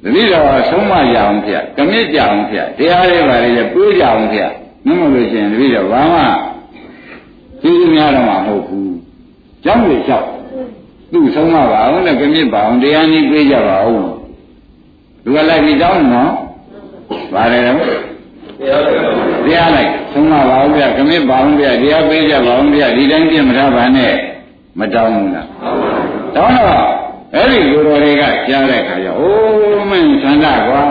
[0.03, 4.51] တတိတော်ဆုံးမရအောင်ဖျက်ကမြစ်ကြအောင်ဖျက်တရားလေးပါလေပြေးကြအောင်ဖျက်
[4.87, 6.21] မဟုတ်လို့ရှိရင်တတိတော်ဘာမှ
[7.61, 8.95] သူများတော့မဟုတ်ဘူး
[9.63, 10.27] ကြောင့်လေရှောက်
[11.11, 14.07] သူ့ဆုံးမပါအောင်နဲ့ကမြစ်ပါအောင်တရားနည်းပြေးကြပါအောင်
[15.23, 16.31] သူကလိုက်ပြီးတောင်းနော်
[17.33, 17.77] ပါတယ်တော့
[19.45, 24.13] တရားလိုက်ဆုံးမပါအောင်ဗျကမြစ်ပါအောင်ဗျတရားပေးကြပါအောင်ဗျဒီတိုင်းပြမထားပါနဲ့
[24.79, 25.47] မတောင်းဘူးလား
[26.35, 26.85] တောင်းတော့
[27.35, 30.83] အဲ့ဒီလူတော်တွေကကြားတဲ့ခါကျအိုးမင်းသန္တာကွာ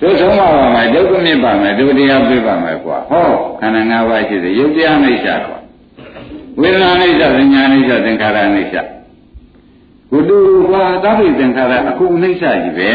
[0.00, 3.28] တို့ဆုံးမပါမယ်ဒုက္ခမြစ်ပါမယ်ဒုတရားပြပါမယ်ကွာဟော
[3.60, 5.55] ခန္ဓာ၅ပါးရှိတယ်ယုတ်တရားအိဋ္ဌာကွာ
[6.60, 8.76] ဝေဒနာအိဋ္ဌသညာအိဋ္ဌသင်္ခါရအိဋ္ဌ
[10.10, 10.38] ဘုသူ
[10.70, 12.94] ဘာသဗ္ဗေသင်္ခါရအခုအိဋ္ဌကြီးပဲ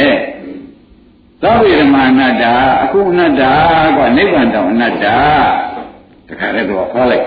[1.44, 2.54] သဗ္ဗေဓမ္မအနတ္တာ
[2.84, 3.52] အခုအနတ္တာ
[3.96, 5.18] ကွာနိဗ္ဗာန်တောင်အနတ္တာ
[6.28, 7.26] တခါတည်းတော့ခေါ်လိုက်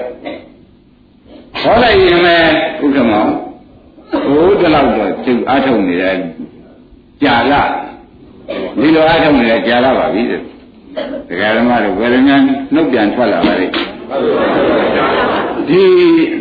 [1.61, 2.37] ခေါ်လိုက်ရင်ပဲ
[2.85, 3.27] ဥက္ကမော
[4.27, 6.17] ဟိုးတလောက်တော့သူအားထုတ်နေတယ်
[7.23, 7.63] ကြာလာ
[8.81, 10.23] ဒီလိုအားထုတ်နေတယ်ကြာလာပါပြီ
[11.29, 12.37] တရားဓမ္မတို့ဝေဒနာ
[12.75, 13.67] နှုတ်ပြန်ထွက်လာပါလေ
[15.69, 15.83] ဒီ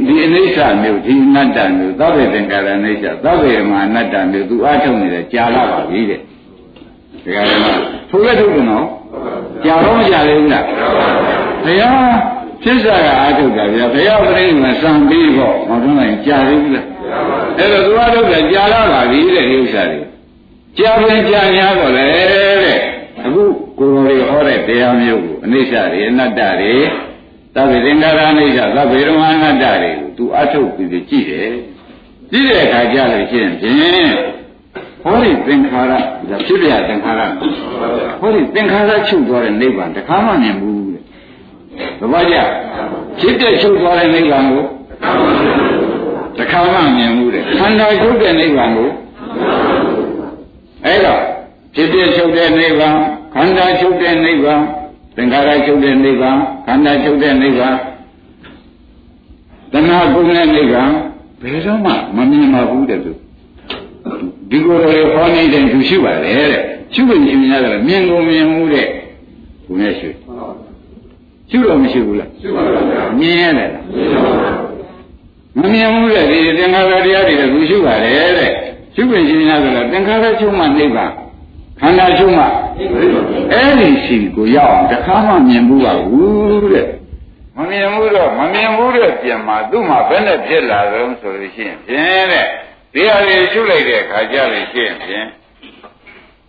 [0.08, 6.20] ဒီအနိစ္စမျိုးဒီအနတ္တမျိုးသဗ္ဗေသင်္ကာရအနိစ္စသဗ္ဗေမအနတ္တမျိုးသူအားထုတ်နေတယ်ကြာလာပါပြီတဲ့
[7.26, 7.66] ဒကာဓမ္မ
[8.10, 8.86] ထိုးရထုတ်တယ်နော်
[9.66, 10.66] ကြာတော့မကြာသေးဘူးလား
[11.66, 12.14] ဘုရား
[12.64, 16.88] ဖြစ်စားကအားထုတ်တာဗျာဘုရားပြိဋိမစံပြီးပေါ့မဟုတ်ဘူးကြာသေးဘူးလား
[17.58, 20.02] အဲ့တော့သူအားထုတ်တယ်ကြာလာပါပြီတဲ့ဒီဥစ္စာတွေ
[20.78, 22.80] ကြာပြန်ကြာများတော့လေတဲ့
[23.26, 23.44] အခု
[23.80, 26.76] ကိုယ်တော်တွေဟောတဲ့တရားမျိုးကိုအနိစ္စတွေအနတ္တတွေ
[27.56, 31.52] သဗ္ဗေသင်္ခါရအနိစ္စသဗ္ဗေဓမ္မအနတ္တတွေကိုသူအထုတ်ပြီးကြည့်တယ်
[32.32, 34.14] ကြည့်တဲ့အခါကျလို့ရှိရင်ဖြင့်
[35.04, 37.22] ဟောဒီသင်္ခါရဒါဖြစ်ပြသင်္ခါရ
[38.20, 41.02] ဟောဒီသင်္ခါရချုပ်သွားတဲ့နိဗ္ဗာန်တခါမှမြင်ဘူးတဲ့
[42.00, 42.36] သဘောကျ
[43.20, 44.64] ဖြစ်တဲ့ချုပ်သွားတဲ့နိဗ္ဗာန်ကို
[46.38, 48.90] တခါမှမြင်ဘူးတဲ့ခန္ဓာချုပ်တဲ့နိဗ္ဗာန်ကို
[50.86, 51.22] အဲ့တော့
[51.76, 52.96] ဖြစ်တဲ့ချုပ်တဲ့နိဗ္ဗာန်
[53.36, 54.62] ခန္ဓာချုပ်တဲ့နိဗ္ဗာန်
[55.16, 57.76] သင်္ခါရချုပ်တဲ့နိဗ္ဗာန်ခန္ဓာချုပ်တဲ့နိဗ္ဗာန်
[59.72, 60.92] တဏှာကုန်းတဲ့နိဗ္ဗာန်
[61.42, 63.12] ဘယ်တော့မှမမြင်ပါဘူးတဲ့သူ
[64.50, 66.62] ဒီကိုယ်တော်ဟောနေတဲ့သူရှိပါတယ်တဲ့
[66.94, 68.88] ရှုလို့မြင်ရတယ်မြင်ကုန်မြင်မှုတဲ့
[69.68, 70.10] ဘုရားရှိ
[71.50, 72.82] ရှုတော့မရှိဘူးလားရှုပါပါ
[73.20, 73.84] မြင်ရတယ်လား
[75.60, 78.52] မမြင်ဘူးတဲ့ဒီသင်္ခါရတရားတွေသူရှုပါတယ်တဲ့
[78.96, 81.12] ရှုပြင်ရှင်းရဆိုတော့သင်္ခါရချုပ်မှနိဗ္ဗာန်
[81.80, 82.46] ခန္ဓာချုပ်မှ
[83.54, 86.88] အဲ့ဒီရှိကိုရောက်အောင်တခါမှမြင်ဘူးပါဘူးတဲ့
[87.58, 92.48] မမြင်ဘူးတော့မမြင်ဘူးတဲ့ပြင်မှာသူ့မှာဘယ်နဲ့ဖြစ်လာသလဲဆိုလို့ရှိရင်ဖြင့်တဲ့
[92.94, 95.28] ဒီဟာတွေရှုလိုက်တဲ့အခါကျလို့ရှိရင်ဖြင့်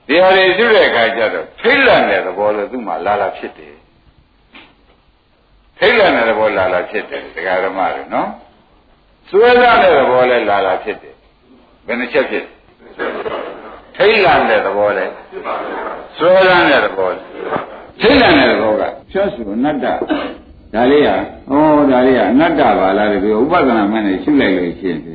[0.09, 3.75] ဒီဟာတွေရှုတဲ့အခါကျတော့ထိတ်လန့်တဲ့သဘောလို့သူ့မှာလာလာဖြစ်တယ်
[5.79, 8.29] ထိတ်လန့်တဲ့သဘောလာလာဖြစ်တယ်ဒကာဓမ္မတွေနော်
[9.29, 11.14] စွဲလာတဲ့သဘောလဲလာလာဖြစ်တယ်
[11.87, 12.45] ဘယ်နှချက်ဖြစ်
[13.97, 15.07] ထိတ်လန့်တဲ့သဘောလဲ
[16.18, 17.20] စွဲလန်းတဲ့သဘောလဲ
[18.01, 19.86] ထိတ်လန့်တဲ့သဘောကဖြတ်စုအနတ္တ
[20.74, 21.16] ဒါလေးဟာ
[21.51, 25.07] ဩဒါလေးဟာအနတ္တပါလားဒီဥပဒနာမှနဲ့ရှုလိုက်လို့ရှိရင်တ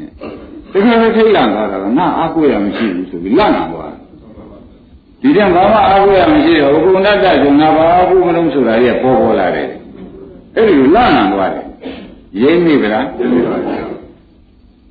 [0.85, 3.93] ကယ်ပဲထိတ်လန့်သွားတာကငါအားကိုးရမရှိဘူးဆိုပြီးလန့်လာသွား
[5.21, 9.67] ဒီတဲ့ဘာမှအားကိုးရမရှိတော့ဘုကုဏတ္တဆိုငါဘာအားကိုးမလို့ဆိုတာကြီးပေါ်ပေါ်လာတယ်
[10.55, 11.65] အဲ့ဒီလန့်လာသွားတယ်
[12.41, 13.05] ရိမ့်မိဗလား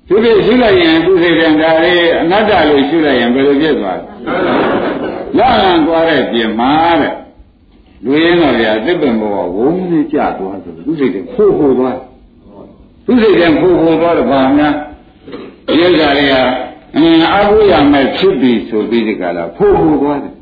[0.08, 4.04] သူတွေရှိလိုက်ရင်သူစိတ်ကံဒါလေးအနတ္တလို့ရှိလိုက်ရင်ဘယ်လိုဖြစ်သွားလဲ
[5.38, 7.14] လန့်သွားတဲ့ပြင်မှာတဲ့
[8.04, 11.98] လူရင်းတော်ဗျာတစ်ပင်ဘောဝုန်းကြီးကြသွားဆိုသူစိတ်ကဖိုးဖိုးသွား
[13.06, 14.74] သူစိတ်ကဖိုးဖိုးသွားတော့ဘာများ
[15.66, 16.34] ဒီဥစ္စာတွေက
[16.96, 20.34] အင်းအဘိယမဲ့ဖြစ်ပြီဆိုပြီးဒီကလာဖိုးဖိုးသွားတယ်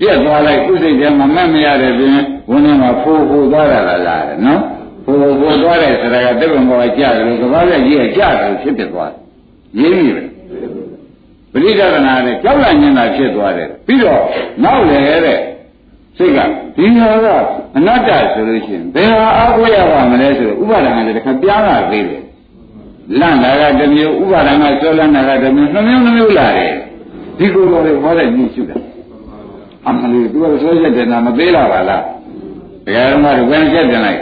[0.00, 2.10] ပြက်သွားလိုက်သူစိတ်ကမမတ်မရတဲ့ပြင်
[2.50, 4.62] ဝန်းထဲမှာဖိုးဖိုးသွားတာလားနော်
[5.04, 9.18] ဟိုဟိုသွားတဲ့ဆရာကတက်ပံပေါ်ကကြားတယ်လို့ကဘာပြကြီးကကြားတယ်ဖြစ်ဖြစ်သွားတယ်
[9.80, 10.22] ရင်းပြီပဲ
[11.52, 14.20] ပရိဒသနာနဲ့ကြောက်လန့်နေတာဖြစ်သွားတယ်ပြီးတော့
[14.64, 15.38] နောက်လေတဲ့
[16.16, 16.38] စိတ်က
[16.76, 17.26] ဒီဟာက
[17.76, 22.22] အနတ္တဆိုလို့ရှိရင်ဘယ်ဟာအားကိုးရပါမလဲဆိုတော့ဥပါဒဏ်ကလည်းတစ်ခါပြားလာသေးတယ်
[23.20, 26.72] လန့်တာကတစ်မျိုးဥပါဒဏ်ကဆွဲလန့်တာကတစ်မျိုးနှမျိုးနှမျိုးလာတယ်
[27.38, 28.76] ဒီကိုယ်တော်တွေဟောတဲ့ညှိရှုတာ
[29.86, 32.02] အမှန်လို့သူကဆွဲချက်တယ်နာမသေးလာပါလား
[32.86, 34.20] ဘယ်ဓမ္မတွေဘယ်ချက်တင်လိုက်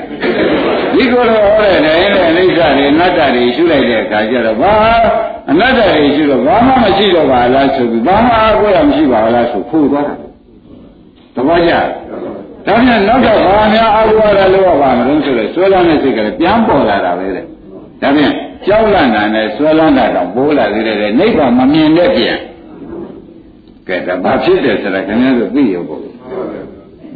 [0.95, 4.75] ဒီကိုယ်တော်ဟောတဲ့တိုင်းနဲ့အိဋ္ဌတွေအနတ္တတွေရှုလိုက်တဲ့အခါကျတော့ဘာ
[5.51, 10.15] အနတ္တတွေရှုတော့ဘာမှမရှိတော့ပါလားဆိုပြီးဘာမှအကွက်ရမရှိပါလားဆိုဖို့သွားတာ
[11.35, 11.73] သဘောကျ
[12.67, 17.45] ဒါပြန်နောက်တော့ဘာများအကွက်ရလို့ပါမလို့ဆိုတော့ဆွဲလန်းတဲ့စိတ်ကလည်းပြန်ပေါ်လာတာပဲတဲ့
[18.03, 18.33] ဒါပြန်
[18.67, 22.39] ကြောက်လန့်တာနဲ့ဆွဲလန်းတာတော့ပိုးလာသေးတယ်နိဗ္ဗာန်မမြင်တဲ့ပြန်
[23.89, 26.03] ကဲဒါဘာဖြစ်တယ်ဆိုတာခင်ဗျားတို့သိရဖို့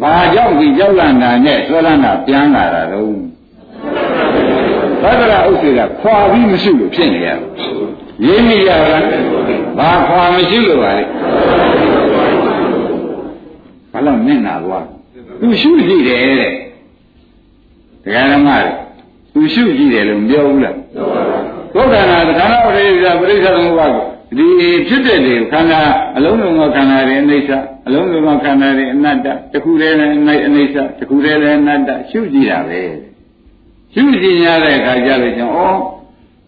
[0.03, 3.15] ဘာကြောင့်ဒီကြောက်လန့်တာနဲ့ဆွဲလန်းတာပြန်လာတာတော့
[5.03, 7.39] သဒ္ဒရာဥစ္စေကခွာပြီးမရှိလို့ဖြစ်နေရတယ်
[8.27, 9.05] ရင်းမိရလား
[9.79, 11.05] ဘာခွာမရှိလို့ပါလေ
[13.93, 14.85] ဘာလို့မျက်နာသွား
[15.41, 16.53] သူရှုကြည့်တယ်တဲ့
[18.05, 18.71] တရားဓမ္မတွေ
[19.35, 20.77] သူရှုကြည့်တယ်လို့မပြောဘူးလား
[21.75, 24.49] ဘုရားနာခန္ဓာပရိစ္ဆာပရိစ္ဆာသမုပ္ပါဒ် ဒီ
[24.89, 25.83] ဖြစ်တဲ့လေခန္ဓာ
[26.17, 27.51] အလုံးစုံသောခန္ဓာတွေအနိစ္စ
[27.87, 30.13] အလုံးစုံသောခန္ဓာတွေအနတ္တတစ်ခုတည်းလည်း
[30.47, 32.83] အနိစ္စတစ်ခုတည်းလည်းအနတ္တရှုကြည့်တာပဲ
[33.95, 35.79] ရှုကြည့်ရတဲ့အခါကျလို့ကျွန်တော်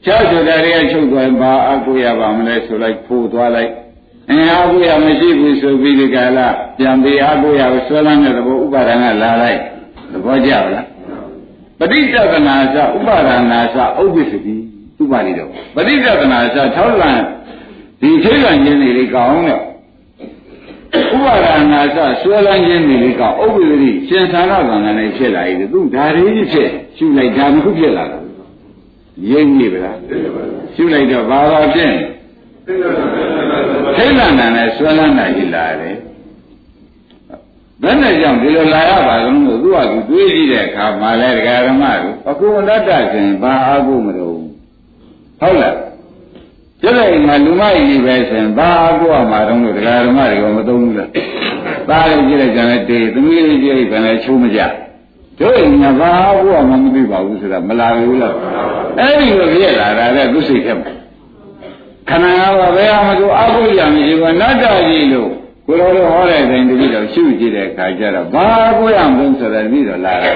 [0.05, 3.73] ခြားဆိုတာတွေကချုပ်သွားဘာအကုရပါမလဲဆိုလိုက်ဖိုးသွားလိုက်
[4.31, 9.61] အင်းအကုရမရှိဘူးဆိုပြီးဒီကလာပြန်ပြီးအကုရကိုဆွဲလန်းတဲ့သဘောဥပါဒဏ်ကလာလိုက်
[10.13, 10.87] သဘောကျလား
[11.81, 14.57] ပဋိစ္စကနာသဥပါဒနာသဥပ္ပစ္စတိ
[15.03, 17.23] ဥပါလိတော့ပဋိစ္စကနာသထောက်လန့်
[18.07, 19.63] ဒီဒီထိတ်လန့်ခြင်းတွေလေးကောင်းတော့
[21.15, 28.19] ဥပါဒနာစဆွဲလန်းခြင်းတွေလေးကောင်းဥပ္ပဒိရှင်သာရကံနဲ့ဖြစ်လာပြီသူဒါလေးကြီးဖြစ်ရှုလိုက်ဒါမှခုဖြစ်လာတာ
[29.31, 29.99] ရိပ်နေဗလား
[30.75, 31.93] ရှုလိုက်တော့ဘာသာဖြစ်
[33.97, 35.97] ထိတ်လန့်တာနဲ့ဆွဲလန်းတာကြီးလာတယ်
[37.83, 44.39] ဘယ်နဲ့ကြောင့်ဒီလိုလာရပါလို့သူကသူတွေးကြည့်တဲ့အခါမှာလဲဒကာဓမ္မတို့အခုအတ္တရှင်ဘာအားကိုမလို့
[45.41, 45.77] ဟုတ်လား
[46.83, 51.11] ကျတဲ့ငါလူမကြီးပဲဆိုရင်ဘာအားကိုမှတော့လို့ဒကာဓမ္မတွေကမသုံးဘူးလား
[51.89, 54.61] သားလေးကြည့်လိုက်ကြတယ်တေသမီးလေးကြည့်လိုက်ကြတယ်ချိုးမကြ
[55.41, 58.35] တို့ငါဘာအားကိုမှမသိပါဘူးဆိုတာမလာဘူးလား
[58.99, 60.93] အဲ့ဒီလိုပြည့်လာတာလေသူစိတ်ထဲမှာ
[62.09, 65.31] ခန္ဓာကဘယ်ဟာမှသူအားကိုရမရှိဘူးနတ္တကြီးလို့
[65.67, 68.49] ကိုလိုလိုဟောတဲ့တိုင်းတတိတော့ရှုကြည့်တဲ့အခါကျတော့ဘာ
[68.79, 70.35] ကိုရမလို့ဆိုတော့ပြီးတော့လာတယ်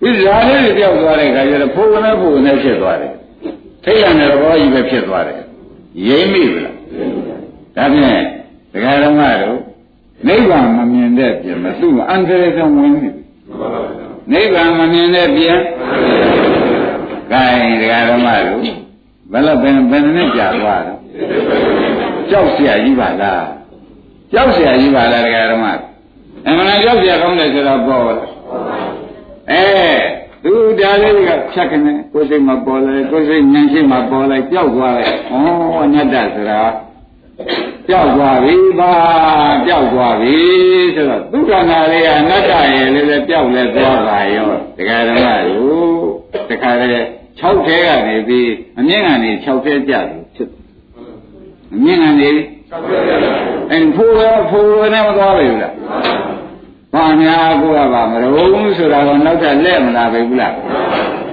[0.00, 3.12] ဒီဇာလေးတွေပြောက်သွားတဲ့အခါကျတော့ဖိုးကနေဖိုးကနေဖြစ်သွားတယ်
[3.83, 5.41] ထိတ်ရတဲ့ဘောကြီးပဲဖြစ်သွားတယ်
[6.07, 6.75] ရိမ့်မိဗလား
[7.75, 8.23] ဒါဖြင့်
[8.71, 9.59] ဒကာတော်မတို့
[10.27, 13.09] နိဗ္ဗာန်မမြင်တဲ့ပြင်မသူ့အန္တရာယ်ကဝင်နေပြီ
[14.31, 15.57] နိဗ္ဗာန်မမြင်တဲ့ပြင်
[17.31, 17.45] ကဲ
[17.81, 18.61] ဒကာတော်မတို့
[19.31, 20.99] ဘယ်လိုဘယ်ဘယ်နဲ့ကြာသွားတော့
[22.29, 23.45] ကြောက်เสียကြီးပါလား
[24.33, 25.65] ကြောက်เสียကြီးပါလားတရားဓမ္မ
[26.47, 28.15] အမှန်ကြောက်เสียကောင်းတယ်ဆိုတော့ပေါ်လာ
[29.51, 29.63] အဲ
[30.44, 35.34] သူဒါလေးကဖြတ်ကနေကိုယ်စိတ်မှာပေါ်လာကိုယ်စိတ်ဉာဏ်ရှိမှာပေါ်လာကြောက်သွားတယ်ဩ
[35.82, 36.62] အနတ္တဆိုတာ
[37.88, 38.92] ကြောက်သွားပြီပါ
[39.66, 40.36] ကြောက်သွားပြီ
[40.94, 46.00] ဆိုတော့ဒုက္ခနာလေးကအနတ္တရဲ့လည်းလည်းကြောက်လဲသွားပါရောတရားဓမ္မတို့
[46.48, 47.00] တခါလေ
[47.38, 50.04] 6ထဲကနေပြီးအမြင့်ကနေ6ထဲကြတယ်
[50.36, 50.50] ဖြစ်
[51.74, 52.30] အမြင့်ကနေ
[53.72, 55.72] အဲဖိုးရောဖိုးနဲ့မသွားပြီလား
[56.92, 60.52] ဘာများကိုကပါမလို့ဆိုတာတော့နောက်ထပ်လက်မလာပြီဘူးလား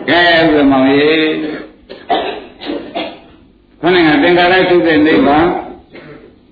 [0.10, 1.14] ကဲဥပမောင်ရေ
[3.82, 5.45] ခဏကသင်္ကာရထုတ်တဲ့နိဗ္ဗာန်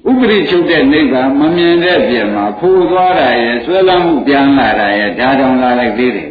[0.09, 6.27] ဥပရိချုပ်တဲ့နိဗ္ဗာန်မမြင်တဲ့ပြင်မှာဖိုးသွားတာရဲ့ဆွဲလမ်းမှုပြန်လာတာရဲ့ဒါတောင်လာလိုက်သေးတယ်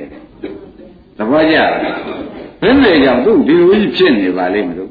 [1.16, 1.70] သဘောကျလား
[2.60, 4.90] ဘယ်နဲ့ကြောင့်သူဒီလိုကြီးဖြစ်နေပါလိမ့်မလို့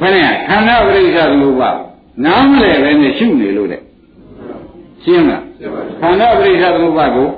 [0.00, 0.16] ခဏ
[0.48, 1.70] ခန္ဓာပရိစ္ဆသမုပ္ပါ
[2.24, 3.82] နားမလဲပဲနဲ့ရှုနေလို့တဲ့
[5.04, 5.42] ရှင်းလား
[6.00, 7.28] ခန္ဓာပရိစ္ဆသမုပ္ပါကို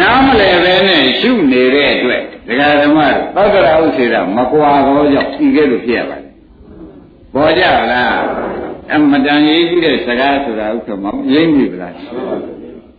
[0.00, 2.98] နားမလဲပဲနဲ့ရှုနေတဲ့အတွက်ဒကာဓမ္မ
[3.34, 6.32] သတ္တရာဥစေတာမကွာတော့ကြောင့်ဒီကဲလို့ဖြစ်ရပါတယ်
[7.34, 7.62] ပေါ်ကြ
[7.92, 8.16] လား
[8.92, 11.94] အမတန်ရေးကြည့်တဲ့စကားဆိုတာဥစ္စာမရင်းပြီလား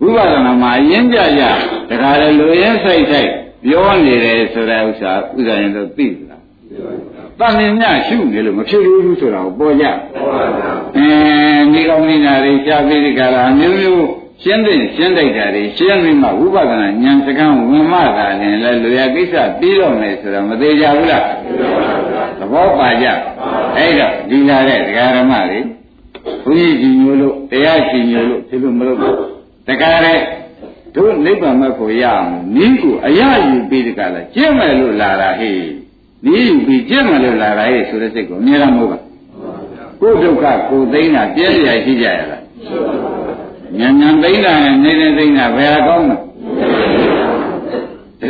[0.01, 1.43] ဝိပဿနာမှာရင်းကြကြ
[1.89, 3.29] ဒကာလည်းလူရင်းဆိုင်ဆိုင်
[3.65, 6.41] ပြောနေတယ်ဆိုတဲ့ဥစ္စာဥစ္စာရင်တော့သိလား
[7.39, 9.85] တန်မြင်ညရှုနေလို့မဖြစ်ဘူးဆိုတာကိုပေါ်ကြ
[10.97, 11.07] အဲ
[11.71, 14.05] မိကောင်းနေတာတွေရှားပြီးဒီကလာမျိုးမျိုး
[14.43, 21.23] ရှင်းတဲ့ရှင်းတိုက်တာတွေရှင်းပြီးမှဝိပဿနာဉာဏ်စကံဝင်မှသာလည်းလူရကိစ္စပြီးတော့မယ်ဆိုတော့မသေးကြဘူးလား
[22.39, 23.07] သဘောပါကြ
[23.77, 25.59] အဲ့တော့ဒီလာတဲ့ဒကာရမတွေ
[26.43, 29.15] ဘုန်းကြီးကြီးညိုလို့တရားကြီးညိုလို့ဖြစ်လို့မလုပ်ဘူး
[29.67, 30.19] ဒကာတဲ့
[30.95, 35.59] တို့နိဗ္ဗာန်မဲ့ကိုရအောင်နီးကိုအရယူပြီးဒီကလာကျင့်မယ်လို့လာတာဟေ့
[36.25, 38.99] နီးယူပြီးကျင့်မယ်လို့လာတာဟေ့ဆိုတဲ့စိတ်ကိုအမြဲတမ်းမဟုတ်ပါ
[39.99, 42.43] ကိုယ်ဒုက္ခကိုသိမ်းတာပြည့်ရရှိကြရလား
[43.79, 46.17] ညံညံသိမ့်တာနဲ့နေနေသိမ့်တာဘယ်ဟာကောင်းလဲ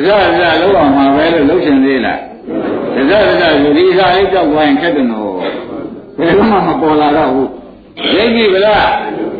[0.07, 2.19] ဒါကြဒါလောက်အောင်မှာပဲလို့လှုပ်ရှင်သေးလား
[2.95, 5.33] ဒါကြဒါယူဒီစားလေးကြောက်သွားရင်ခက်တယ်နော်
[6.17, 7.49] ဘယ်မှမပေါ်လာတော့ဘူး
[8.13, 8.87] သိပြီဗလား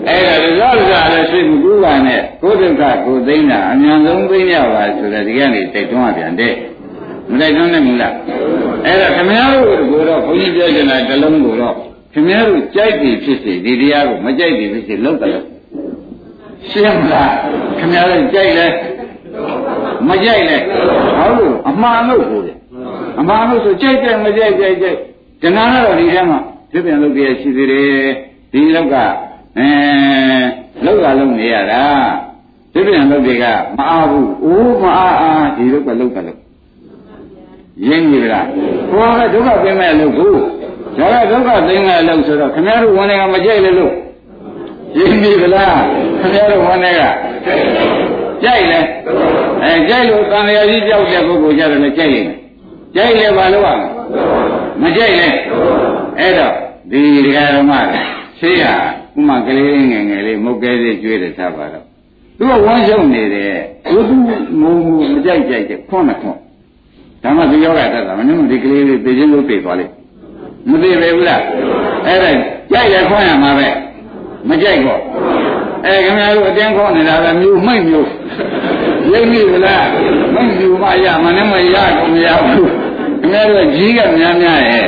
[0.08, 0.22] အဲ့
[0.60, 6.53] ဒါဒါကြဒါလည်းစိတ်မကူးပါနဲ့ကိုယ်ဒုက္ခကိုသိမ့်တာအမြန်ဆုံးသိမ့်ရပါဆိုတဲ့ဒီကနေ့တိုက်တွန်းပြန်တဲ့
[7.32, 8.14] မတိုက်တွန်းနိုင်ဘူးလား
[8.86, 11.76] အဲ့ဒါခမည်းတော်ကိုတော့ဘုန်းကြီးပြောချင်တာတလုံးကိုတော့
[12.14, 15.42] ခမည်းတော်ကြိုက်ပြီဖြစ်စေဒီတရားကိုမကြိုက်ပြီဖြစ်စေလောက်တယ်
[16.70, 17.34] ရှင်းမလား
[17.78, 18.68] ခင်ဗျားတို့ကြိုက်လဲ
[20.08, 20.58] မကြိုက်လဲ
[21.18, 22.58] ဟုတ်လို့အမှားလို့ကိုတယ်
[23.20, 24.98] အမှားလို့ဆိုကြိုက်တယ်မကြိုက်ကြိုက်ကြိုက်
[25.42, 26.40] တဏှာကတော့ဒီထဲမှာ
[26.72, 28.10] ဖြစ်ပြန်လုပ်ပြရရှိသေးတယ်
[28.52, 28.96] ဒီလောက်က
[29.58, 29.70] အဲ
[30.86, 31.84] လောက်ကလုံးနေရတာ
[32.74, 33.46] ဖြစ်ပြန်လုပ်တွေက
[33.78, 36.45] မအားဘူးအိုးမအားအားဒီလောက်ကလောက်ကလုံး
[37.88, 38.48] ရင်းပြီလား
[38.92, 40.40] ဟောကဒုက္ခပြင်းမဲ့လို့ဘူး
[40.98, 43.94] ဒါကဒုက္ခသိမ်းမဲ့လို့ဆိုတော့ခင်ဗျားတို့ဝန်တွေကမကြိုက်လေလို့
[44.98, 45.82] ရင်းပြီလား
[46.20, 47.02] ခင်ဗျားတို့ဝန်တွေက
[48.44, 48.80] ကြိုက်လဲ
[49.64, 52.28] အဲကြိုက်လို့တန်လျာကြီးကြောက်တဲ့ပုဂ္ဂိုလ်ကြတယ်လည်းကြိုက်ရင်
[52.96, 53.70] ကြိုက်လဲဘာလို့ရ
[54.82, 55.28] မကြိုက်လဲ
[56.20, 56.54] အဲ့တော့
[56.92, 57.72] ဒီဒကာဓမ္မ
[58.40, 58.74] ဆေးဟာ
[59.18, 61.86] ဥမာကလေးငယ်ငယ်လေးမုတ်ကဲလေးကျွေးတယ်ထားပါတော့
[62.38, 63.56] သူကဝမ်းရှုံနေတယ်
[63.92, 64.16] သူသူ
[64.62, 66.40] ငုံငုံမကြိုက်ကြိုက်တဲ့ခွန်းနဲ့ခွန်း
[67.26, 69.92] ဒါမှသူယောဂတက်တာမင်းတို့ဒီကလေးလေးသိချင်းလို့သိသွားလိမ့်
[70.70, 71.42] မသိပဲဘူးလား
[72.06, 72.30] အဲ့ဒါ
[72.72, 73.68] ကြိုက်ရခွင့်ရမှာပဲ
[74.50, 75.02] မကြိုက်တော့
[75.86, 78.00] အဲခင်ဗျားတို့အတင်းခေါ်နေတာပဲမြူမှိတ်မြူ
[79.12, 79.86] ရိပ်မိဘူးလား
[80.34, 82.70] မမြူမရမနဲ့မရကုန်မရဘူး
[83.20, 84.86] ခင်ဗျားတို့ကြီးကများများရဲ့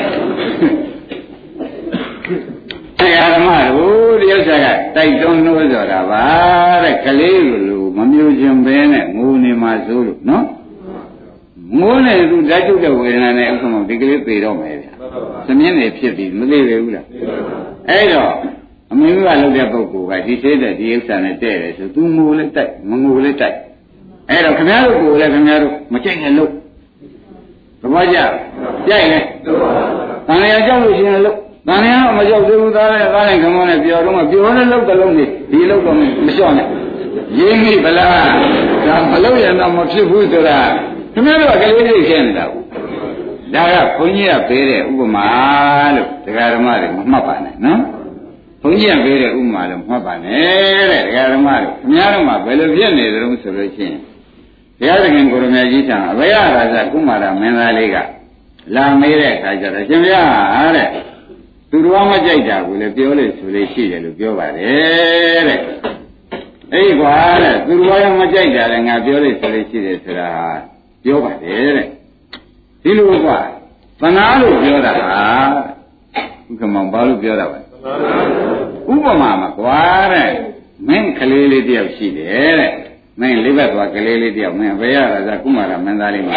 [3.00, 6.26] တရားဓမ္မတို့တရားဆရာကတိုက်တွန်းလို့ဆိုတာပါ
[6.84, 10.46] တဲ့ကလေးလိုမမြူခြင်းပဲနဲ့ငိုနေမှာစိုးလို့နော်
[11.76, 14.92] ငိုနေသူဓာတ်ကျုပ်တဲ့ဝေဒနာနဲ့ဥက္ကမဒီကလေးပြေတော့မယ်ဗျာ
[15.48, 17.06] သမင်းနေဖြစ်ပြီးမသိပဲဘူးလား
[17.90, 18.32] အဲ့တော့
[18.92, 23.56] အမေကလုပ်တဲ့ပုဂ္ဂိုလ်ကဒီသေးတဲ့ဒီဥစ္စာနဲ့တဲ့တယ်ဆိုသူငိုလိုက်တိုက်မငိုလိုက်တိုက်
[24.30, 26.52] အဲ့တော့ခင်ဗျားတို့ကိုလည်းခင်ဗျားတို့မကြိုက်နဲ့လို့
[27.82, 28.18] သဘောကျ
[28.88, 29.20] ကြိုက်လဲ
[30.28, 31.38] တန်လျာကြောက်လို့ရှိရင်လို့
[31.68, 36.68] တန်လျာမကြောက်သေးဘူးသားနဲ့သားနဲ့ခမောနဲ့ပြောတော့မှပြောတဲ့လောက်တလုံးနေဒီလောက်တော့မလျှော့နဲ့
[37.38, 38.28] ရင်းမိဗလား
[38.86, 40.60] ဒါမလို့ရင်တော့မဖြစ်ဘူးဆိုတာ
[41.18, 42.66] ခင်ဗျားတို့ကကလေးလေးရှင်းနေတာဘူး
[43.54, 45.28] ဒါကဘုန်းကြီးကပေးတဲ့ဥပမာ
[45.96, 47.82] လို့တရားဓမ္မတွေမမှတ်ပါနဲ့နော်
[48.62, 54.00] ဘုန်းကြီးကပေးတဲ့ဥပမာလို့မှတ်ပါနဲ့တဲ့တရားဓမ္မတွေခင်ဗျားတို့မှဘယ်လိုဖြစ်နေကြလို့ဆိုလို့ရှိရင်
[54.80, 56.42] ဘုရားသခင်ကိုရမကြီးထံအဘယရာ
[56.74, 57.96] ဇကုမာရမင်းသားလေးက
[58.76, 60.90] လာမေးတဲ့အခါကျတော့ရှင်ဘုရားတဲ့
[61.70, 65.60] သူတော်မကြိုက်တာကိုလည်းပြောလို့ဆိုလို့ရှိတယ်လို့ပြောပါတယ်တဲ့
[66.74, 70.30] အဲ့ကွာတဲ့သူတော်ရောမကြိုက်တာလည်းငါပြောလို့ဆိုလို့ရှိတယ်ဆိုတာ
[71.08, 71.88] ပြောပါတယ်တဲ့
[72.84, 73.40] ဒီလိုကွာ
[74.02, 75.22] သနာလို့ပြောတာဟာ
[76.50, 77.60] ဥက္ကမောင်ဘာလို့ပြောတာလဲ
[78.92, 79.82] ဥပမာမှာကွာ
[80.14, 80.32] တဲ့
[80.88, 82.72] မင်းကလေးလေးတယောက်ရှိတယ်တဲ့
[83.20, 86.36] မင်းလေးဘက်သွားကလေးလေးတယောက်မင်းဘယ်ရတာဇာကုမာရမင်းသားလေးမှာ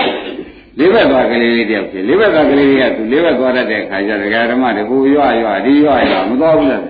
[0.79, 6.85] လေးဘက်သွားကလေးလေးတယောက်ဖြစ်လေးဘက်သွားကလေးလေးကသူလေးဘက်သွားတတ်တဲ့ခါကျဒကာဓမ္မတွေဟိုရွရွဒီရွရွမသွားဘူးလား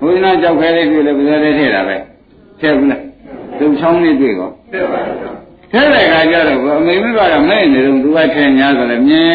[0.00, 1.96] ဘုရားကြောက်ခဲလေးတွေ့လေပဇာလေးထည့်တာပဲ
[2.60, 3.02] ထည့်ဘူးလား
[3.58, 5.00] သူချောင်းလေးတွေ့ကောထည့်ပါ
[5.72, 9.32] ထည့်တဲ့ခါကျတော့အမေမိကတော့မဲ့နေတော့သူကထည့်ညာဆိုလည်းမြင်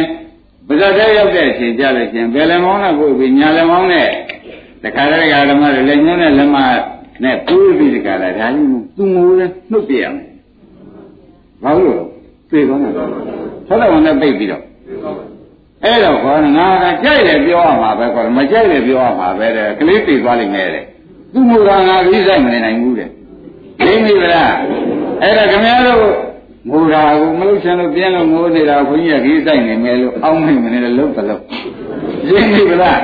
[0.68, 4.08] ပဇာတဲ့ရောက်တဲ့အချိန်ကြလို့ရှင်ဘယ်လည်းမောင်းနဲ့ကိုပြီးညာလည်းမောင်းနဲ့
[4.84, 6.58] တခါတည်းကဓမ္မတွေလည်းညွှန်းတဲ့လက်မ
[7.24, 8.68] နဲ့ပူးပြီးတခါလာဒါကြီး
[8.98, 10.28] သူငိုးလဲနှုတ်ပြရမယ်
[11.64, 12.02] ဘာလို့
[12.50, 13.10] သိကောင်းတယ်ဆောက်
[13.82, 14.64] တဲ့ဝန်နဲ့ပိတ်ပြီးတော့
[15.84, 20.84] အဲ့တော့ခေါ်ငါကကြိုက်တယ်ပြောရမှာပဲခေါ်မကြိုက်တယ်ပြောရမှာပဲတဲ့ကလေးပြေသွားလိမ့်မယ်တဲ့
[21.34, 23.10] သူ့မူကငါကြီးဆိုင်မနေနိုင်ဘူးတဲ့
[23.86, 24.54] သိပြီလား
[25.24, 26.00] အဲ့ဒါခမည်းတော်
[26.70, 31.42] ငိုတာကိုမလို့ချင်လို့ပြင်းလို့ငိုနေတာခွင်းကြီးကကြီးဆိုင်နေမယ်လို့အောင်းမိမနေလို့လုံးတလုံး
[32.28, 33.00] သိပြီလား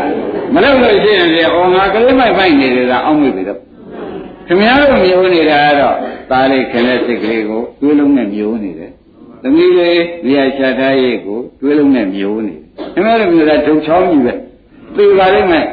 [0.53, 3.59] မလို့လို့ရှိရင်လေအော်ငါကလေးမိုက်ဖိုက်နေတယ်ကအောင်းမိပြီတော့
[4.47, 5.95] ခင်ဗျားတို့မျိုးနေတာကတော့
[6.31, 8.91] သားလေးခင်တဲ့စိတ်ကလေးကိုတွေးလုံးနဲ့မျိုးနေတယ်။
[9.41, 12.61] သမီးလေးနေရာချထားရေးကိုတွေးလုံးနဲ့မျိုးနေတယ်။
[12.93, 14.33] ခင်ဗျားတို့မျိုးကဒုံချောင်းကြီးပဲ။
[14.95, 15.65] သိပါလိမ့်မယ်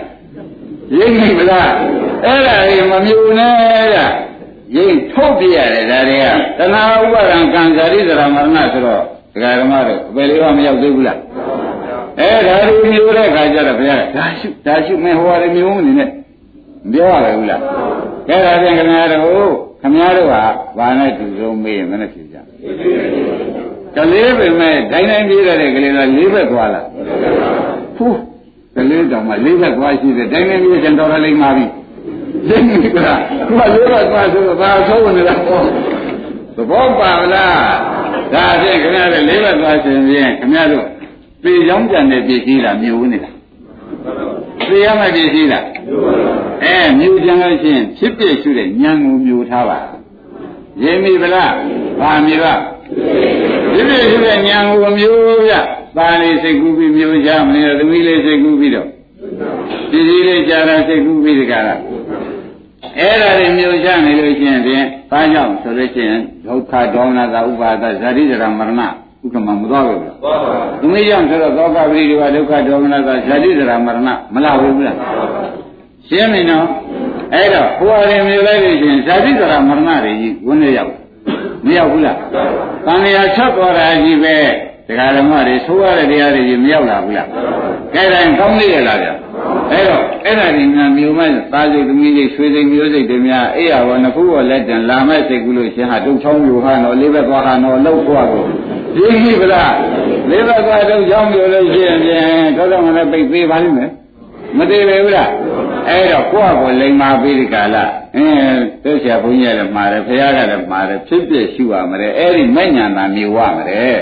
[0.99, 1.71] ။ရိပ်မိမလား။
[2.25, 3.97] အဲ့ဒါကြီးမမျိုးနဲ့က
[4.75, 6.27] ရိပ်ထုတ်ပြရတယ်ဒါတွေက
[6.59, 9.03] တဏှာဥပါဒံကံဇာတိသရမရဏဆိုတော့
[9.35, 11.19] ဒကာဓမ္မတို့အပယ်လေးပါမရောက်သေးဘူးလား။
[12.21, 16.09] အဲဒါတွေမျိုးတဲ့ခါကျတော့ဘုရားဒါရှုဒါရှုမင်းဟောရတယ်မျိုးနေနဲ့
[16.93, 17.61] ပြောရဘူးလား။
[18.29, 20.43] အဲဒါဖြင့်ခင်ဗျားတို့ခင်ဗျားတို့ဟာ
[20.79, 22.37] ဘာနဲ့တူဆုံးမေးရင်မနဲ့ဖြစ်ကြ။
[23.97, 26.85] ကလေးပဲမဲ့ဒိုင်းတိုင်းပြေးရတဲ့ကလေးကလေးဘက်သွားလား။
[27.97, 28.19] ဖူး
[28.77, 31.67] ကလေးတောင်မှလေးဘက်သွားရှိတယ်ဒိုင်းတိုင်းပြေးရင်တော်တော်လေးမှာပြီ။
[32.49, 33.19] သိပြီကလား။
[33.49, 35.65] သူကလေးဘက်သွားဆိုတော့ဘာဆုံးနေတာပေါ့။
[36.57, 37.57] သဘောပါလား။
[38.33, 40.85] ဒါဖြင့်ခင်ဗျားတို့လေးဘက်သွားရှင်ဖြင့်ခင်ဗျားတို့
[41.43, 43.31] ပြေကြောင်းကြံတဲ့ပြည်ကြီးတာမျိုးနေတာ။
[44.69, 45.61] ပြေရမယ့်ပြည်ကြီးတာ။
[46.65, 49.79] အဲမြို့ပြန်လို့ရှိရင်ဖြစ်ဖြစ်ရှုတဲ့ဉာဏ်ကိုမျိုးထားပါ
[50.83, 51.53] ရင်းမိဗလား
[52.01, 52.55] ဗာမြေပါ
[53.75, 55.55] ဖြစ်ဖြစ်ရှုတဲ့ဉာဏ်ကိုမျိုးပြ
[55.97, 58.89] ပါဠိစိတ်ကူးပြီးမျိုးချမနေတော့သမီးလေးစိတ်ကူးပြီးတော့
[59.91, 61.81] ဒီကြီးလေးကြာတာစိတ်ကူးပြီးတကလား
[62.99, 73.99] အဲ့ဒါတွေမျိုးချနေလို့ရှိရင်ဖြင့်ဘာကြောင့်ဆိုလို့ရှိရင်ဒုက္ခဒေါမနတာဥပါဒဇာတိဇရာမရဏဥက္ကမမသွားဘူးလားသွားပါဘူးသမီးကြောင့်ဆိုတော့သောကပရိဒီဝဒုက္ခဒေါမနတာဇာတိဇရာမရဏ
[74.35, 74.97] မလာဘူးလား
[76.09, 76.67] ရှင်းပြီနော်
[77.35, 80.93] အဲ့တော့ဟိုအရင်မျိုးလိုက်လို့ရှင်ဇာတိကရာမရဏတွေကြီးဝင်နေရောက်
[81.67, 82.19] မရောက်ဘူးလား
[82.87, 84.37] တန်လျာချက်ပေါ်တာကြီးပဲ
[84.89, 87.29] ဒကာဓမ္မတွေသိုးရတဲ့တရားတွေကြီးမရောက်လာဘူးလား
[87.97, 89.09] ကဲတိုင်းကောင်းနေရလားဗျ
[89.73, 98.45] အဲ့တော့အဲ့ဒါဒီများမျိုးမဲ့သားစိတ်သမီးစိတ်ဆွေစိတ်မျိုးစိတ်တွေများအေးရဘောနှစ်ခုဘောလက်တန်လာမဲ့စိတ်ကူးလို့ရှင်ဟာတုတ်ချောင်းမျိုးဟာတော့လေးဘက်သွားဟာတော့လှုပ်သွားကို
[98.97, 99.75] သိပြီဗလား
[100.31, 103.91] လေးဘက်သွားတုတ်ချောင်းမျိုးလို့ရှိရင်ဖြင့်တော့တော့လည်းပိတ်သေးပါလိမ့်မယ်
[104.59, 105.31] မသေးပဲဘူးလား
[105.89, 107.77] အဲ့တော့ကိုယ့်အကိုလိမ်မာပြီးဒီကာလ
[108.17, 113.99] အင်းသိဆရာဘုန်းကြီးလည်းမှားတယ်ဖခင်ကလည်းမှားတယ်ဖြစ်ဖြစ်ရှုရမယ်အဲ့ဒီမဲ့ညာနာမျိုးဝမယ်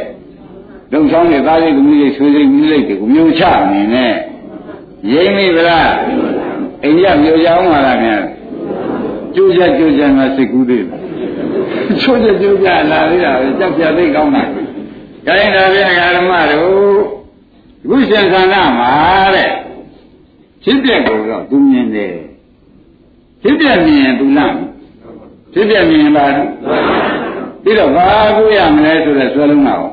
[0.94, 4.14] လုံချောင်းတွေသားလေးကမိလေးဆွေးစိမ်မိလေးတွေကိုမျိုးချနေနဲ့
[5.12, 5.92] ရိမ့်မိဗလား
[6.84, 8.20] အိန္ဒိယမျိုးချအောင်ပါလားခင်
[9.34, 11.00] ဗျကျိုးချက်ကျိုးချက်မှာစိတ်ကူးသေးတယ်
[12.00, 16.98] ကျိုးချက်ကျိုးချက်လာသေးတာပဲကြောက်ပြသိကောင်းတာခိုင်းတာပြန်ဓမ္မတို့
[17.84, 18.90] အခုရှင်သန္တာမှာ
[19.34, 19.50] တဲ့
[20.64, 22.14] ဖြစ်ပြက်ကိုတော့သူမြင်တယ်
[23.42, 24.54] ဖြစ်ပြက်မြင်ရင်သူလား
[25.52, 26.30] ဖြစ်ပြက်မြင်ရင်လား
[27.64, 28.06] ပြီးတော့ဘာ
[28.36, 29.86] ကိုရမလဲဆိုတဲ့ဆွဲလုံးတော့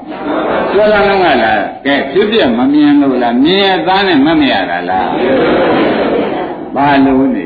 [0.72, 5.10] ဆွဲလုံးကလားကဲဖြစ်ပြက်မမြင်လို့လားမြင်ရသားနဲ့မမြင်ရတာလား
[6.76, 7.46] ဘာလို့နေ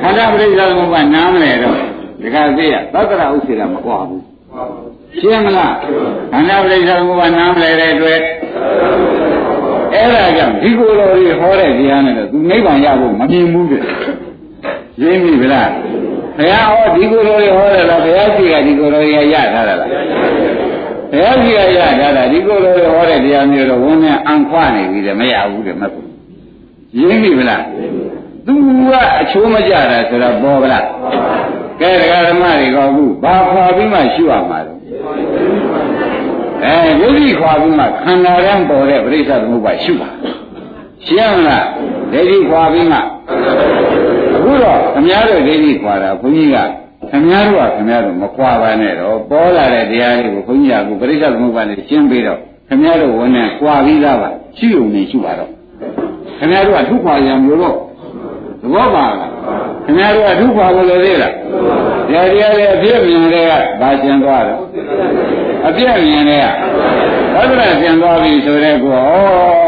[0.00, 1.76] ခန္ဓာပရိစ္ဆေသမုပ္ပါနားမလဲတော့
[2.22, 4.22] ဒီကသိရသတ္တရဥစ္စေတာမကွာဘူး
[5.18, 5.74] ရှင်းမလား
[6.32, 8.20] ခန္ဓာပရိစ္ဆေသမုပ္ပါနားမလဲတဲ့အတွက်
[9.94, 13.82] အဲ့ဒါကြောင့်ဒီကိုယ်တော်ကြီးဟောတဲ့တရားနဲ့တော့သူနိဗ္ဗာန်ရဖို့မမြင်ဘူးတဲ့
[15.02, 15.70] ရင်းပြီဗလား
[16.38, 26.06] ဘုရားဟောဒီကိုယ်တော်ကြီးဟောတယ်လားဘုရားရှိကဒီကိုယ်တော်ကြီးရထားတာလားဘုရားရှိကရထားတာဒီကိုယ်တော်ကြီးဟောတဲ့တရားမျိုးတော့ဝန်းနဲ့အံခွနေပြီတဲ့မရဘူးတဲ့မဟုတ်
[26.92, 27.62] ဘူးရင်းပြီဗလား
[28.46, 28.54] သူ
[28.90, 30.84] ကအချိုးမကြတာဆိုတော့ပေါ်ဗလား
[31.80, 34.72] ကဲဒကာဓမ္မတွေကအခုဘာခွာပြီးမှရှုရမှာလဲ
[36.64, 40.08] အဲယုတ်တိခွာပြီးမှခန္ဓာရန်ပေါ်တဲ့ပြိဿသမုပ္ပါရှုပါ
[41.06, 41.66] ရှင်းမလား
[42.12, 42.98] ဒိဋ္ဌိခွာပြီးမှ
[44.48, 46.56] အခုတော့ခမည်းတော်ဒိဋ္ဌိခွာတာဘုန်းကြီးက
[47.10, 52.38] ခမည်းတော်ကခမည်းတော်မခွာပါနဲ့တော့ပေါ်လာတဲ့တရားလေးကိုဘုန်းကြီးကအခုပြိဿသမုပ္ပါနဲ့ရှင်းပြီးတော့
[52.68, 54.28] ခမည်းတော်ဝန်နဲ့ခွာပြီးသားပါ
[54.58, 55.50] ရှုုံနေရှုပါတော့
[56.38, 57.76] ခမည်းတော်ကထုခွာရံမျိုးတော့
[58.62, 59.30] သဘောပါလား
[59.84, 61.32] ခင်ဗျားတို့ကဒုက္ခဘယ်လိုသေးလား
[62.12, 64.62] ဒါတရားတွေအပြည့်မြင်တဲ့ကဘာရှင်းသွားတော့
[65.68, 66.46] အပြည့်မြင်တဲ့
[67.34, 68.98] ကသဒ္ဒရာရှင်းသွားပြီဆိုတဲ့ကော
[69.64, 69.67] ဩ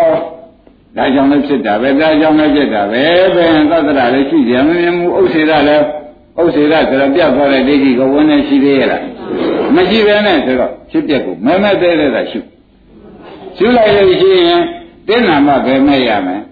[0.97, 3.03] ဒါကြောင့်လည်းဖြစ်တာပဲဒါကြောင့်လည်းဖြစ်တာပဲ
[3.35, 5.85] ဘယ်သဒ္ဒရာလည်းရှိကြမမြင်ဘူးဥစ္စေရလည်း
[6.41, 9.05] ဥစ္စေရဆိုတော့ပြတ်သွားတဲ့ဒိဋ္ဌိကဝန်းနေရှိသေးရဲ့လား
[9.77, 12.41] မရှိပဲနဲ့ဆိုတော့ဖြစ်ပြက်ကိုမဲမဲသေးသေးတာရှု
[13.57, 14.63] ရှုလိုက်လို့ရှိရင်
[15.09, 16.43] တင်းနာမှပဲမဲ့ရမယ်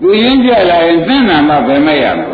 [0.00, 2.28] သူရင်းကြလာရင်သင်္နာမှပဲမဲ့ရမယ်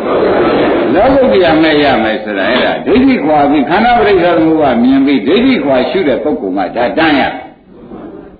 [0.93, 7.21] လောကုတ္တရာမဲ့ရမယ်ဆိုတာအဲ့ဒါဒိဋ္ဌိခွာပြီးခန္ဓာပရိစ္ဆေသမုပ္ပါမြင်ပြီးဒိဋ္ဌိခွာရှုတဲ့ပုဂ္ဂိုလ်မှဒါတန်းရ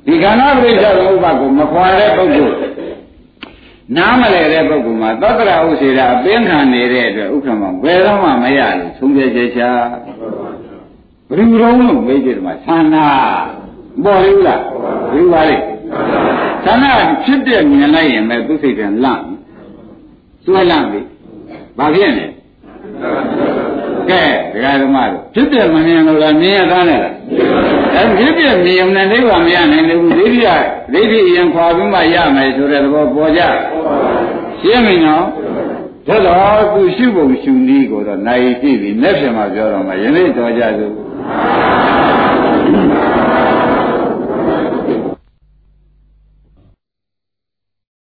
[0.06, 2.56] ဒီခန္ဓာပရိစ္ဆေသမုပ္ပါကိုမခွာတဲ့ပုဂ္ဂိုလ်
[3.98, 9.70] နားမလဲတဲ့ပုဂ္ဂိုလ်မှာသတ္တရာဥစေတာအပင်းခံနေတဲ့အတွက်ဥက္ကမဘယ်တော့မှမရလို့သုံးပြချက်ချာ
[11.28, 13.06] ဘယ်လိုလုံးလို့မေးကြတယ်မှာသန္နာ
[14.04, 14.62] ပေါ်လို့လား
[15.14, 15.58] ဘယ်ပါလဲ
[16.66, 16.92] သန္နာ
[17.24, 19.24] ဖြစ်တဲ့မြင်လိုက်ရင်ပဲသူစိတ်ကလန့်
[20.44, 21.02] စွဲလန့်ပြီ
[21.78, 22.26] ဘာဖြစ်လဲ
[24.10, 24.24] ကဲ
[24.54, 27.14] ဒကာဓမ္မတို့ဖြစ်တဲ့မမြင်လို့လားမြင်ရသားနဲ့လား
[27.96, 30.50] အဲဖြစ်တဲ့မြင်ုံနဲ့နိဗ္ဗာန်မရနိုင်ဘူးဒိဋ္ဌိက
[30.94, 33.42] ဒိဋ္ဌိအရင်ခွာပြီးမှရမယ်ဆိုတဲ့သဘောပေါ်ကြ
[34.60, 35.26] ရှင်းပြီနော်
[36.08, 40.94] ဒါတော့သူရှုပုံရှုနည်းကိုတော့နိုင်ရှိပြီလက်ဖြံမှာပြောတော့မှယနေ့တော်ကြစို့